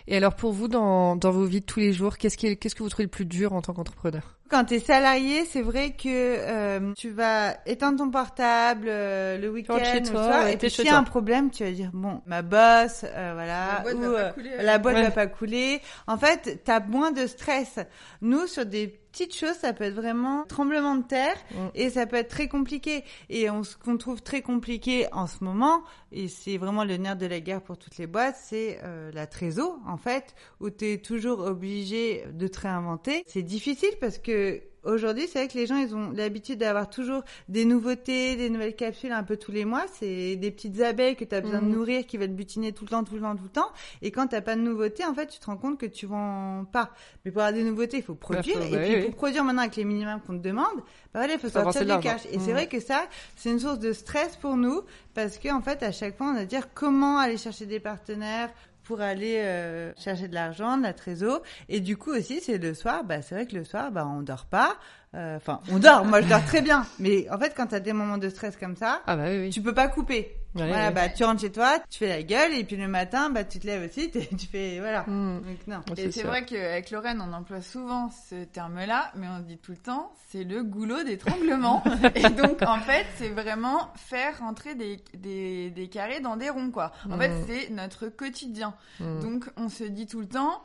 [0.06, 2.56] Et alors pour vous, dans, dans vos vies de tous les jours, qu'est-ce qui est-
[2.56, 4.32] qu'est-ce que vous trouvez le plus dur en tant qu'entrepreneur?
[4.48, 9.78] Quand t'es salarié, c'est vrai que euh, tu vas éteindre ton portable euh, le week-end
[9.82, 11.64] chez ou le toi, soir, ouais, et t'es puis s'il y a un problème, tu
[11.64, 14.78] vas dire bon, ma boss, euh, voilà, La boîte ou va pas euh, couler, la
[14.78, 15.02] boîte Ouais.
[15.02, 15.80] va pas couler.
[16.06, 17.80] En fait, t'as moins de stress.
[18.20, 21.68] Nous, sur des petites choses, ça peut être vraiment tremblement de terre Mm.
[21.74, 23.02] et ça peut être très compliqué.
[23.30, 27.16] Et on, ce qu'on trouve très compliqué en ce moment, et c'est vraiment le nerf
[27.16, 30.92] de la guerre pour toutes les boîtes, c'est euh, la trésor, en fait, où tu
[30.92, 33.22] es toujours obligé de te réinventer.
[33.26, 37.22] C'est difficile parce que aujourd'hui, c'est vrai que les gens, ils ont l'habitude d'avoir toujours
[37.48, 39.84] des nouveautés, des nouvelles capsules un peu tous les mois.
[39.92, 41.72] C'est des petites abeilles que tu as besoin de Mhm.
[41.72, 43.68] nourrir qui veulent butiner tout le temps, tout le temps, tout le temps.
[44.02, 46.64] Et quand t'as pas de nouveautés, en fait, tu te rends compte que tu vends
[46.70, 46.90] pas.
[47.24, 48.56] Mais pour avoir des nouveautés, il faut produire.
[48.56, 50.76] faut- et bah puis, pour produire maintenant avec les minimums qu'on te demande,
[51.12, 52.22] bah voilà, il faut sortir du cash.
[52.32, 52.52] Et c'est Mhm.
[52.52, 53.06] vrai que ça,
[53.36, 54.82] c'est une source de stress pour nous
[55.14, 58.50] parce que en fait, à chaque fois, on va dire comment aller chercher des partenaires
[58.86, 61.42] pour aller euh, chercher de l'argent, de la trésor.
[61.68, 63.04] Et du coup aussi, c'est le soir.
[63.04, 64.76] Bah, c'est vrai que le soir, bah, on dort pas.
[65.14, 66.04] Euh, Enfin, on dort.
[66.04, 66.84] Moi, je dors très bien.
[66.98, 69.50] Mais en fait, quand t'as des moments de stress comme ça, Ah bah oui, oui.
[69.50, 70.36] tu peux pas couper.
[70.56, 70.92] Ouais, voilà, ouais.
[70.92, 73.58] bah, tu rentres chez toi, tu fais la gueule, et puis le matin, bah, tu
[73.58, 75.02] te lèves aussi, tu fais, voilà.
[75.06, 75.42] Mm.
[75.42, 75.80] Donc, non.
[75.96, 79.72] Et c'est vrai qu'avec Lorraine on emploie souvent ce terme là mais on dit tout
[79.72, 81.82] le temps c'est le goulot d'étranglement
[82.14, 86.70] et donc en fait c'est vraiment faire rentrer des, des, des carrés dans des ronds
[86.70, 89.20] quoi en fait c'est notre quotidien Mm.
[89.20, 90.62] Donc on se dit tout le temps,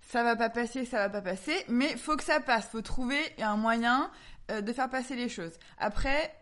[0.00, 3.18] ça va pas passer, ça va pas passer, mais faut que ça passe, faut trouver
[3.38, 4.10] un moyen
[4.50, 5.52] euh, de faire passer les choses.
[5.78, 6.32] Après,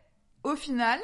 [0.43, 0.99] au final,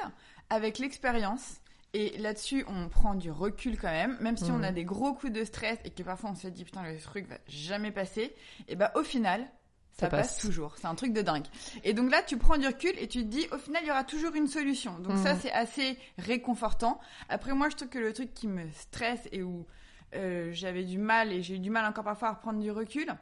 [0.51, 1.61] avec l'expérience,
[1.95, 4.65] et là-dessus on prend du recul quand même, même si on Mhm.
[4.65, 7.27] a des gros coups de stress et que parfois on se dit putain le truc
[7.29, 8.35] va jamais passer,
[8.69, 9.47] et ben au final
[9.93, 10.35] ça, Ça passe.
[10.35, 10.39] passe.
[10.41, 10.77] toujours.
[10.79, 11.45] C'est un truc de dingue.
[11.85, 13.91] Et donc là, tu prends du recul et tu te dis, au final, il y
[13.91, 14.99] aura toujours une solution.
[15.01, 15.41] Donc ça, Mhm.
[15.43, 17.01] c'est assez réconfortant.
[17.29, 19.67] Après, moi, je trouve que le truc qui me stresse et où
[20.15, 23.07] euh, j'avais du mal et j'ai eu du mal encore parfois à reprendre du recul,
[23.09, 23.17] Mhm.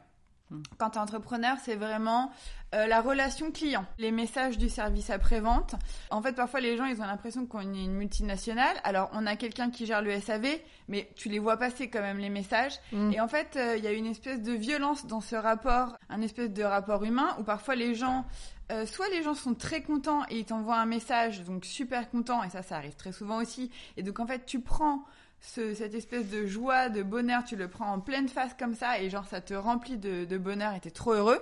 [0.77, 2.31] Quand tu es entrepreneur, c'est vraiment
[2.75, 5.75] euh, la relation client, les messages du service après-vente.
[6.11, 8.77] En fait, parfois, les gens, ils ont l'impression qu'on est une multinationale.
[8.83, 10.45] Alors, on a quelqu'un qui gère le SAV,
[10.87, 12.73] mais tu les vois passer quand même, les messages.
[12.91, 13.13] Mm.
[13.13, 16.21] Et en fait, euh, il y a une espèce de violence dans ce rapport, un
[16.21, 18.25] espèce de rapport humain où parfois les gens,
[18.71, 22.43] euh, soit les gens sont très contents et ils t'envoient un message, donc super contents,
[22.43, 23.71] et ça, ça arrive très souvent aussi.
[23.97, 25.05] Et donc en fait, tu prends
[25.41, 28.99] ce- cette espèce de joie, de bonheur, tu le prends en pleine face comme ça,
[28.99, 31.41] et genre ça te remplit de, de bonheur et t'es trop heureux.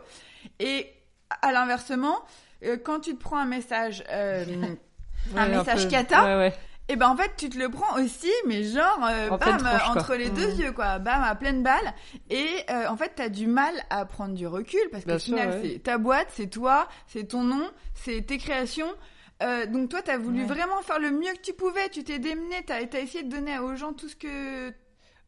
[0.59, 0.87] Et
[1.41, 2.19] à l'inversement,
[2.63, 4.03] euh, quand tu te prends un message...
[4.11, 4.45] euh,
[5.35, 5.85] un message.
[5.91, 6.53] Ouais, ouais.
[6.89, 9.89] et ben en fait, tu te le prends aussi, mais genre, euh, En bam, tronche,
[9.89, 10.59] entre les deux Mhm.
[10.61, 11.93] yeux, quoi, bam, à pleine balle.
[12.29, 12.47] Et
[12.87, 15.79] en fait, t'as du mal à prendre du recul parce Bien qu'au sûr, final, c'est
[15.83, 18.93] ta boîte, c'est toi, c'est ton nom, c'est tes créations.
[19.43, 20.45] Euh, donc toi, t'as voulu Ouais.
[20.47, 21.89] vraiment faire le mieux que tu pouvais.
[21.89, 24.69] Tu t'es démené, t'as as essayé de donner aux gens tout ce que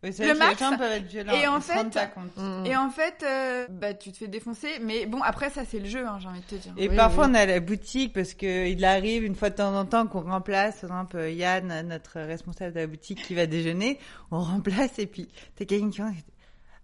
[0.02, 0.62] Oui, Le max.
[0.62, 2.00] Et en fait-.
[2.38, 2.66] Mm.
[2.66, 4.80] Et en fait, euh, bah, tu te fais défoncer.
[4.82, 6.74] Mais bon, après, ça, c'est le jeu, hein, j'ai envie de te dire.
[6.78, 7.32] Et Oui, parfois, oui.
[7.32, 10.08] on est à la boutique parce que il arrive une fois de temps en temps
[10.08, 14.00] qu'on remplace, par exemple, Yann, notre responsable de la boutique qui va déjeuner,
[14.32, 16.02] on remplace et puis t'as quelqu'un qui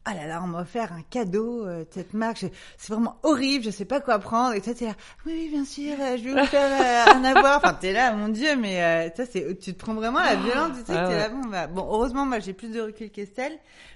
[0.06, 2.45] ah là là, on m'a offert un cadeau euh, de cette marque,
[2.78, 4.53] c'est vraiment horrible, je sais pas quoi prendre.
[4.53, 4.93] Et toi, t'es là,
[5.26, 7.58] oui, oui, bien sûr, euh, je vais vous faire euh, un avoir.
[7.58, 10.78] Enfin, t'es là, mon Dieu, mais euh, ça, c'est, tu te prends vraiment la violence,
[10.86, 11.20] tu sais, Ah que t'es ouais.
[11.20, 13.53] là, bon, bah, bon, heureusement, moi, j'ai plus de recul qu'Estelle,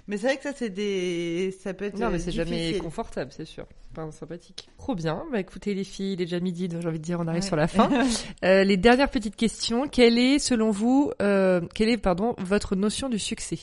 [0.07, 2.77] mais c'est vrai que ça, c'est des, ça peut être Non, mais euh, c'est jamais
[2.79, 3.65] confortable, c'est sûr.
[3.91, 4.69] Enfin, sympathique.
[4.77, 5.23] Trop bien.
[5.31, 7.41] Bah, écoutez, les filles, il est déjà midi, donc j'ai envie de dire, on arrive
[7.41, 7.47] Ouais.
[7.47, 7.89] sur la fin.
[8.45, 9.87] Euh, les dernières petites questions.
[9.87, 13.59] Quelle est, selon vous, euh, quelle est, pardon, votre notion du succès?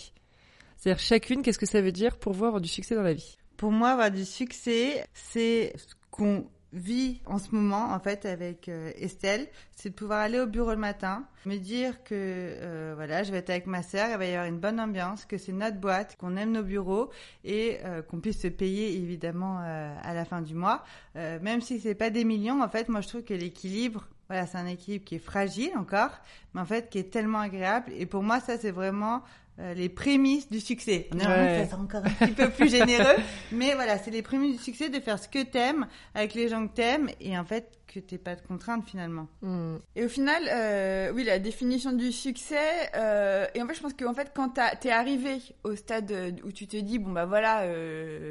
[0.86, 3.38] C'est-à-dire, chacune, qu'est-ce que ça veut dire pour vous avoir du succès dans la vie?
[3.56, 8.68] Pour moi, avoir du succès, c'est ce qu'on vis en ce moment en fait avec
[8.68, 13.24] euh, Estelle, c'est de pouvoir aller au bureau le matin, me dire que euh, voilà,
[13.24, 15.50] je vais être avec ma sœur, il va y avoir une bonne ambiance, que c'est
[15.50, 17.10] notre boîte, qu'on aime nos bureaux
[17.42, 20.84] et euh, qu'on puisse se payer évidemment à la fin du mois,
[21.16, 22.62] même si c'est pas des millions.
[22.62, 26.10] En fait, moi je trouve que l'équilibre voilà, c'est un équilibre qui est fragile encore,
[26.52, 27.92] mais en fait qui est tellement agréable.
[27.96, 29.22] Et pour moi, ça, c'est vraiment
[29.58, 31.08] euh, les prémices du succès.
[31.14, 33.16] On ça encore un petit peu plus généreux,
[33.52, 36.66] mais voilà, c'est les prémices du succès de faire ce que t'aimes avec les gens
[36.68, 39.28] que t'aimes et en fait que t'aies pas de contraintes finalement.
[39.40, 39.76] Hmm.
[39.94, 42.90] Et au final, euh, oui, la définition du succès.
[42.96, 46.12] Euh, et en fait, je pense qu'en fait, quand t'es arrivé au stade
[46.44, 47.64] où tu te dis bon bah voilà,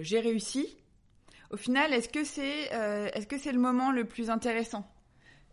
[0.01, 0.78] j'ai réussi.
[1.49, 2.69] Au final, est-ce que c'est
[3.15, 4.88] est-ce que c'est le moment le plus intéressant?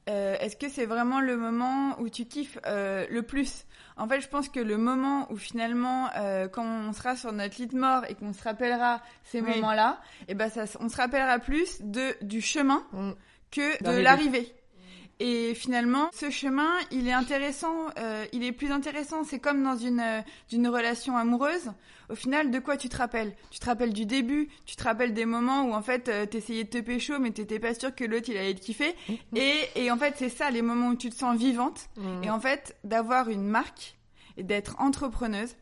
[0.08, 3.66] Euh, est-ce que c'est vraiment le moment où tu kiffes euh, le plus?
[3.96, 7.60] En fait, je pense que le moment où finalement, euh, quand on sera sur notre
[7.60, 10.96] lit de mort et qu'on se rappellera ces moments-là, et eh ben ça, on se
[10.96, 13.12] rappellera plus de du chemin mm.
[13.50, 14.52] que de l'arrivée.
[15.20, 19.22] Et finalement, ce chemin, il est intéressant, euh, il est plus intéressant.
[19.24, 20.20] C'est comme dans une, euh,
[20.52, 21.72] une relation amoureuse.
[22.10, 23.34] Au final, de quoi tu te rappelles?
[23.50, 26.64] Tu te rappelles du début, tu te rappelles des moments où en fait euh, t'essayais
[26.64, 28.94] de te pécho, mais t'étais pas sûr que l'autre il allait te kiffer.
[29.08, 29.38] Mm-hmm.
[29.38, 31.88] Et, et en fait, c'est ça, les moments où tu te sens vivante.
[31.96, 32.24] Mm.
[32.24, 33.96] Et en fait, d'avoir une marque
[34.36, 35.54] et d'être entrepreneuse,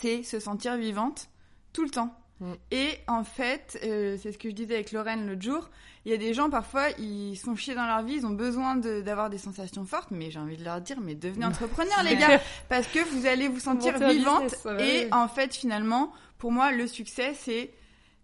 [0.00, 1.28] c'est se sentir vivante
[1.72, 2.14] tout le temps.
[2.40, 2.52] Mm.
[2.70, 5.70] Et en fait, euh, c'est ce que je disais avec Lorraine l'autre jour,
[6.04, 8.76] il y a des gens parfois, ils sont chiés dans leur vie, ils ont besoin
[8.76, 12.40] d'avoir des sensations fortes, mais j'ai envie de leur dire, mais devenez entrepreneur les gars,
[12.68, 14.54] parce que vous allez vous sentir vivante.
[14.78, 17.72] et en fait, finalement, pour moi, le succès, c'est,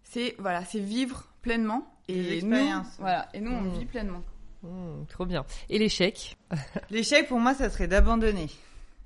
[0.03, 1.91] c'est voilà, c'est vivre pleinement.
[2.07, 2.55] Et nous,
[2.99, 3.79] voilà, et nous, on mm.
[3.79, 4.23] vit pleinement.
[4.63, 5.45] Mm, trop bien.
[5.69, 6.37] Et l'échec?
[6.89, 8.47] L'échec, pour moi, ça serait d'abandonner.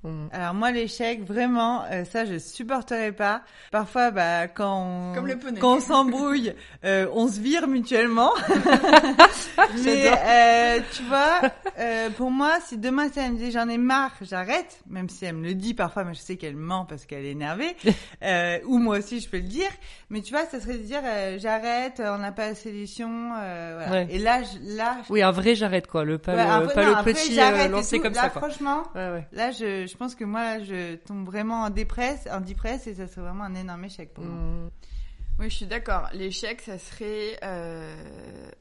[0.02, 0.28] Mm.
[0.32, 3.42] Alors moi l'échec vraiment euh, ça je supporterais pas.
[3.70, 5.14] Parfois bah quand on
[5.60, 8.32] quand on s'embrouille euh, on se vire mutuellement.
[9.84, 11.42] Mais euh, tu vois
[11.78, 15.26] euh, pour moi si demain si elle me dit j'en ai marre j'arrête même si
[15.26, 17.76] elle me le dit parfois mais je sais qu'elle ment parce qu'elle est énervée
[18.66, 19.68] ou moi aussi je peux le dire
[20.08, 21.02] mais tu vois ça serait de dire
[21.38, 24.02] j'arrête on n'a pas la solution voilà.
[24.08, 27.36] et là je, là oui un vrai j'arrête quoi le pas le, pas le petit
[27.70, 28.42] lancé comme là, ça quoi.
[28.42, 32.94] franchement là je je pense que moi, je tombe vraiment en dépresse, en dépresse, et
[32.94, 34.36] ça serait vraiment un énorme échec pour moi.
[34.36, 34.70] Mm.
[35.40, 36.08] Oui, je suis d'accord.
[36.12, 37.94] L'échec, ça serait euh,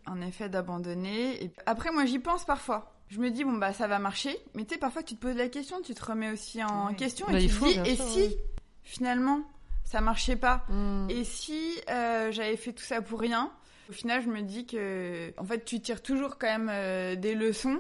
[0.06, 1.44] un effet d'abandonner.
[1.44, 1.52] Et...
[1.66, 2.96] Après, moi, j'y pense parfois.
[3.10, 4.38] Je me dis, bon, bah, ça va marcher.
[4.56, 7.28] Mais tu sais, parfois, tu te poses la question, tu te remets aussi en question,
[7.30, 8.38] et bah, tu te dis, et si,
[8.84, 9.42] finalement,
[9.84, 10.66] ça marchait pas?
[10.70, 11.10] Mm.
[11.10, 13.52] Et si euh, j'avais fait tout ça pour rien?
[13.90, 17.36] Au final, je me dis que, en fait, tu tires toujours quand même euh, des
[17.36, 17.80] leçons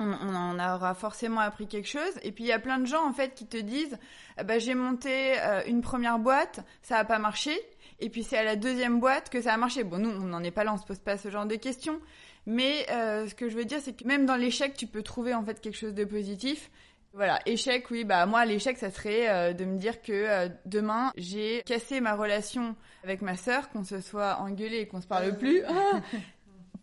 [0.00, 2.12] on, en aura forcément appris quelque chose.
[2.22, 3.96] Et puis il y a plein de gens en fait qui te disent,
[4.38, 7.52] eh ben, j'ai monté euh, une première boîte, ça a pas marché.
[8.00, 9.84] Et puis c'est à la deuxième boîte que ça a marché.
[9.84, 12.00] Bon, nous on n'en est pas là, on se pose pas ce genre de questions.
[12.46, 15.32] Mais euh, ce que je veux dire, c'est que même dans l'échec, tu peux trouver
[15.32, 16.70] en fait quelque chose de positif.
[17.14, 21.62] Voilà, échec, oui, bah moi l'échec, ça serait euh, de me dire que demain j'ai
[21.64, 22.74] cassé ma relation
[23.04, 25.62] avec ma sœur, qu'on se soit engueulé et qu'on se parle plus,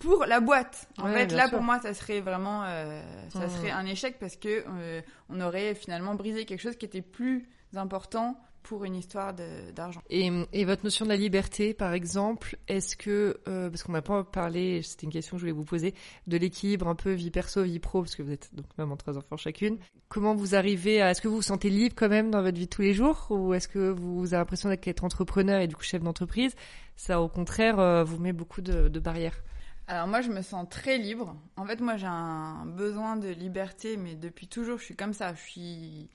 [0.01, 0.87] pour la boîte.
[0.97, 3.49] En fait, là, pour moi, ça serait vraiment, euh, ça mmh.
[3.49, 7.47] serait un échec parce que euh, on aurait finalement brisé quelque chose qui était plus
[7.75, 9.33] important pour une histoire
[9.73, 10.01] d'argent.
[10.11, 14.03] Et, et, votre notion de la liberté, par exemple, est-ce que, euh, parce qu'on n'a
[14.03, 15.95] pas parlé, c'était une question que je voulais vous poser,
[16.27, 18.97] de l'équilibre un peu vie perso, vie pro, parce que vous êtes donc même en
[18.97, 19.79] trois enfants chacune.
[20.09, 22.65] Comment vous arrivez à, est-ce que vous vous sentez libre quand même dans votre vie
[22.65, 25.83] de tous les jours, ou est-ce que vous avez l'impression d'être entrepreneur et du coup
[25.83, 26.53] chef d'entreprise,
[26.95, 29.41] ça au contraire vous met beaucoup de, de barrières
[29.87, 31.35] alors moi, je me sens très libre.
[31.57, 35.33] En fait, moi, j'ai un besoin de liberté, mais depuis toujours, je suis comme ça.
[35.33, 36.09] Je suis,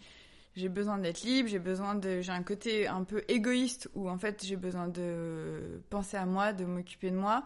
[0.54, 1.48] j'ai besoin d'être libre.
[1.48, 5.82] J'ai besoin de, j'ai un côté un peu égoïste où en fait, j'ai besoin de
[5.90, 7.44] penser à moi, de m'occuper de moi.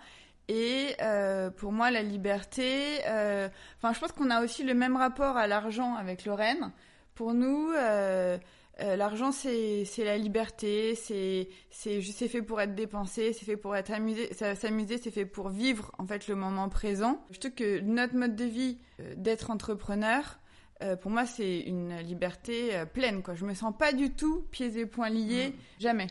[0.48, 3.48] Et euh, pour moi, la liberté, euh,
[3.78, 6.72] enfin, je pense qu'on a aussi le même rapport à l'argent avec Lorraine.
[7.14, 7.72] Pour nous.
[7.76, 8.38] Euh,
[8.82, 13.90] euh, l'argent, c'est la liberté, c'est c'est fait pour être dépensé, c'est fait pour être
[13.90, 17.22] amusé, s'amuser, c'est fait pour vivre en fait le moment présent.
[17.30, 20.38] Je trouve que notre mode de vie euh, d'être entrepreneur,
[20.82, 23.22] euh, pour moi, c'est une liberté pleine.
[23.22, 23.34] Quoi.
[23.34, 25.80] Je me sens pas du tout pieds et poings liés, mmh.
[25.80, 26.06] jamais.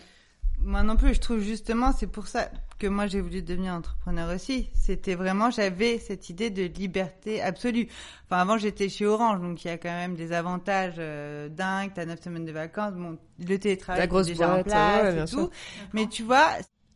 [0.62, 4.34] Moi non plus, je trouve justement, c'est pour ça que moi j'ai voulu devenir entrepreneur
[4.34, 4.70] aussi.
[4.74, 7.88] C'était vraiment, j'avais cette idée de liberté absolue.
[8.26, 11.92] Enfin, avant j'étais chez Orange, donc il y a quand même des avantages euh, dingues.
[11.94, 15.50] T'as neuf semaines de vacances, bon, le télétravail, la grosse déjà en place et tout.
[15.94, 16.48] Mais tu vois,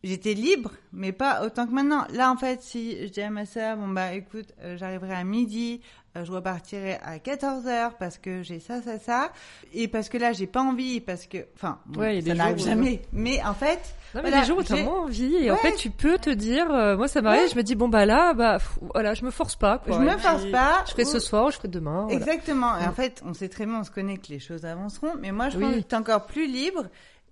[0.02, 2.06] j'étais libre, mais pas autant que maintenant.
[2.12, 5.24] Là, en fait, si je dis à ma sœur, bon bah écoute, euh, j'arriverai à
[5.24, 5.80] midi,
[6.22, 9.32] je repartirai à 14 heures parce que j'ai ça, ça, ça,
[9.72, 13.02] et parce que là, j'ai pas envie, parce que, enfin, bon, Ouais, ça n'arrive jamais.
[13.12, 13.80] Mais en fait,
[14.14, 16.30] Non, mais Voilà, des jours où t'as moins envie et en fait tu peux te
[16.30, 19.24] dire, euh, moi ça m'arrive, je me dis bon bah là, bah pff, voilà, je
[19.24, 19.78] me force pas.
[19.78, 19.96] Quoi.
[19.98, 20.84] je me force pas.
[20.86, 22.02] Je ferai ou- ce soir, je ferai demain.
[22.04, 22.14] voilà.
[22.16, 22.78] Exactement.
[22.78, 22.94] Et en Mm.
[22.94, 25.14] fait, on sait très bien, on se connaît que les choses avanceront.
[25.20, 25.64] Mais moi, je Oui.
[25.64, 26.84] pense que t'es encore plus libre.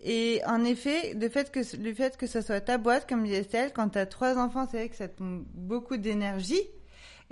[0.05, 3.39] Et en effet, le fait que le fait que ce soit ta boîte, comme disait
[3.43, 5.22] Estelle, quand t'as trois enfants, c'est vrai que ça te
[5.55, 6.61] beaucoup d'énergie.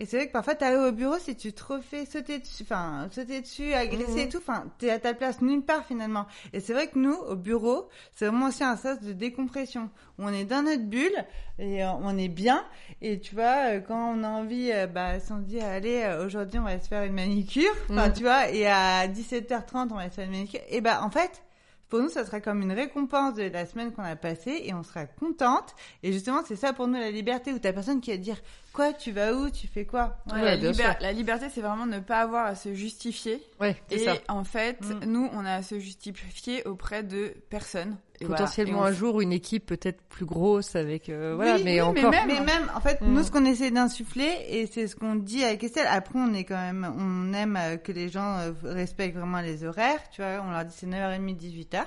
[0.03, 3.07] Et c'est vrai que parfois, t'arrives au bureau, si tu te refais sauter dessus, enfin,
[3.13, 4.19] sauter dessus, agresser Mhm.
[4.19, 6.25] et tout, enfin, t'es à ta place nulle part finalement.
[6.55, 7.87] Et c'est vrai que nous, au bureau,
[8.17, 9.91] c'est vraiment aussi un sas de décompression.
[10.19, 11.13] On est dans notre bulle
[11.59, 12.65] et euh, on est bien.
[13.03, 16.59] Et tu vois, euh, quand on a envie, euh, bah, si on dit, allez, aujourd'hui,
[16.59, 18.15] on va se faire une manicure, enfin, Mhm.
[18.15, 20.61] tu vois, et à 17h30, on va se faire une manicure.
[20.71, 21.43] Et bah, en fait,
[21.91, 24.85] pour nous, ça sera comme une récompense de la semaine qu'on a passée et on
[24.85, 25.75] sera contente.
[26.05, 28.41] Et justement, c'est ça pour nous la liberté où t'as personne qui va te dire
[28.73, 30.17] quoi, tu vas où, tu fais quoi?
[30.27, 33.43] Ouais, Ouais, la, liber- liberté, c'est vraiment ne pas avoir à se justifier.
[33.61, 34.15] Ouais, c'est Et ça.
[34.29, 35.05] en fait, Mm.
[35.07, 37.97] nous, on a à se justifier auprès de personne.
[38.21, 38.43] Et voilà.
[38.43, 41.81] Potentiellement Et on un jour une équipe peut-être plus grosse avec euh, voilà, Oui, mais
[41.81, 42.11] oui, encore.
[42.11, 43.13] même- Mais même, en fait, Mm.
[43.15, 46.45] nous, ce qu'on essaie d'insuffler, et c'est ce qu'on dit avec Estelle, après, on est
[46.45, 50.43] quand même, on aime euh, que les gens euh, respectent vraiment les horaires, tu vois,
[50.47, 51.85] on leur dit c'est 9h30, 18h.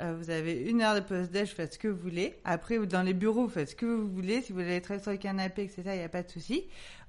[0.00, 2.34] Euh, vous avez une heure de post-déj, faites ce que vous voulez.
[2.44, 4.42] Après, dans les bureaux, vous faites ce que vous voulez.
[4.42, 6.64] Si vous voulez être sur le canapé, etc., il n'y a pas de souci.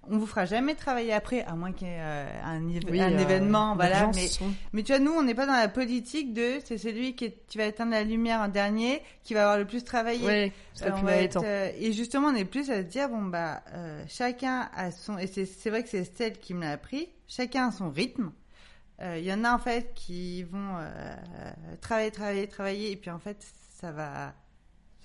[0.09, 3.01] On vous fera jamais travailler après, à moins qu'il y ait euh, un, éve- Oui,
[3.01, 3.99] un euh, événement, voilà.
[4.15, 4.27] Mais
[4.73, 7.37] mais tu vois, nous, on n'est pas dans la politique de c'est celui qui, est-
[7.47, 10.25] qui va éteindre la lumière en dernier qui va avoir le plus travaillé.
[10.25, 10.53] Ouais,
[10.93, 14.01] on va être, euh, et justement, on est plus à se dire bon bah euh,
[14.07, 17.09] chacun a son et c'est c'est vrai que c'est Estelle qui me l'a appris.
[17.27, 18.31] Chacun a son rythme.
[19.01, 21.15] Euh, Il y en a en fait qui vont euh,
[21.81, 23.37] travailler, travailler, travailler et puis en fait
[23.79, 24.33] ça va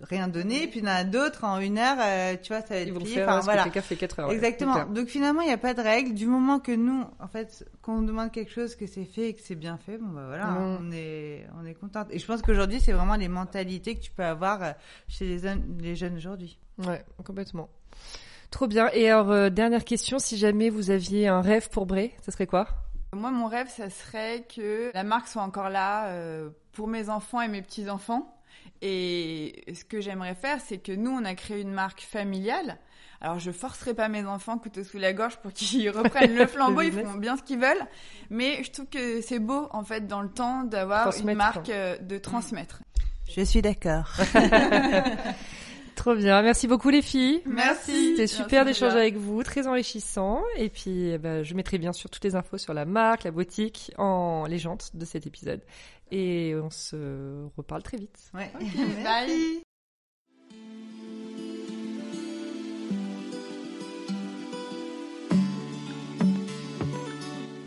[0.01, 0.64] rien donner.
[0.64, 2.80] Et puis il y en a d'autres en une heure, euh, tu vois, ça va
[2.80, 3.14] être Ils vont plié.
[3.14, 3.62] faire Enfin, que voilà.
[3.62, 4.32] quelqu'un fait 4 heures.
[4.32, 4.84] Exactement.
[4.86, 6.14] Donc finalement, il n'y a pas de règle.
[6.14, 9.34] Du moment que nous, en fait, qu'on nous demande quelque chose, que c'est fait et
[9.34, 10.57] que c'est bien fait, bon bah voilà, Mm.
[10.80, 12.09] on est on est contente.
[12.11, 14.72] Et je pense qu'aujourd'hui, c'est vraiment les mentalités que tu peux avoir euh,
[15.07, 16.59] chez les, jeunes- les jeunes aujourd'hui.
[16.78, 17.68] Ouais, complètement.
[18.51, 18.90] Trop bien.
[18.92, 22.49] Et alors, euh, dernière question, si jamais vous aviez un rêve pour Bray, ça serait
[22.49, 22.66] quoi?
[23.15, 27.41] Moi, mon rêve, ça serait que la marque soit encore là euh, pour mes enfants
[27.41, 28.35] et mes petits-enfants.
[28.83, 32.79] Et ce que j'aimerais faire, c'est que nous, on a créé une marque familiale.
[33.21, 36.83] Alors, je forcerai pas mes enfants couteau sous la gorge pour qu'ils reprennent le flambeau,
[36.83, 37.87] ils feront bien ce qu'ils veulent.
[38.31, 41.97] Mais je trouve que c'est beau, en fait, dans le temps, d'avoir une marque euh,
[41.99, 42.83] de transmettre.
[43.35, 44.11] Je suis d'accord.
[45.95, 46.42] Trop bien.
[46.42, 47.42] Merci beaucoup les filles.
[47.47, 48.11] Merci.
[48.11, 50.42] C'était super d'échanger avec vous, très enrichissant.
[50.57, 53.30] Et puis, eh ben, je mettrai bien sûr toutes les infos sur la marque, la
[53.30, 55.61] boutique, en légende de cet épisode.
[56.11, 58.30] Et on se reparle très vite.
[58.34, 58.51] Ouais.
[59.05, 59.62] Bye.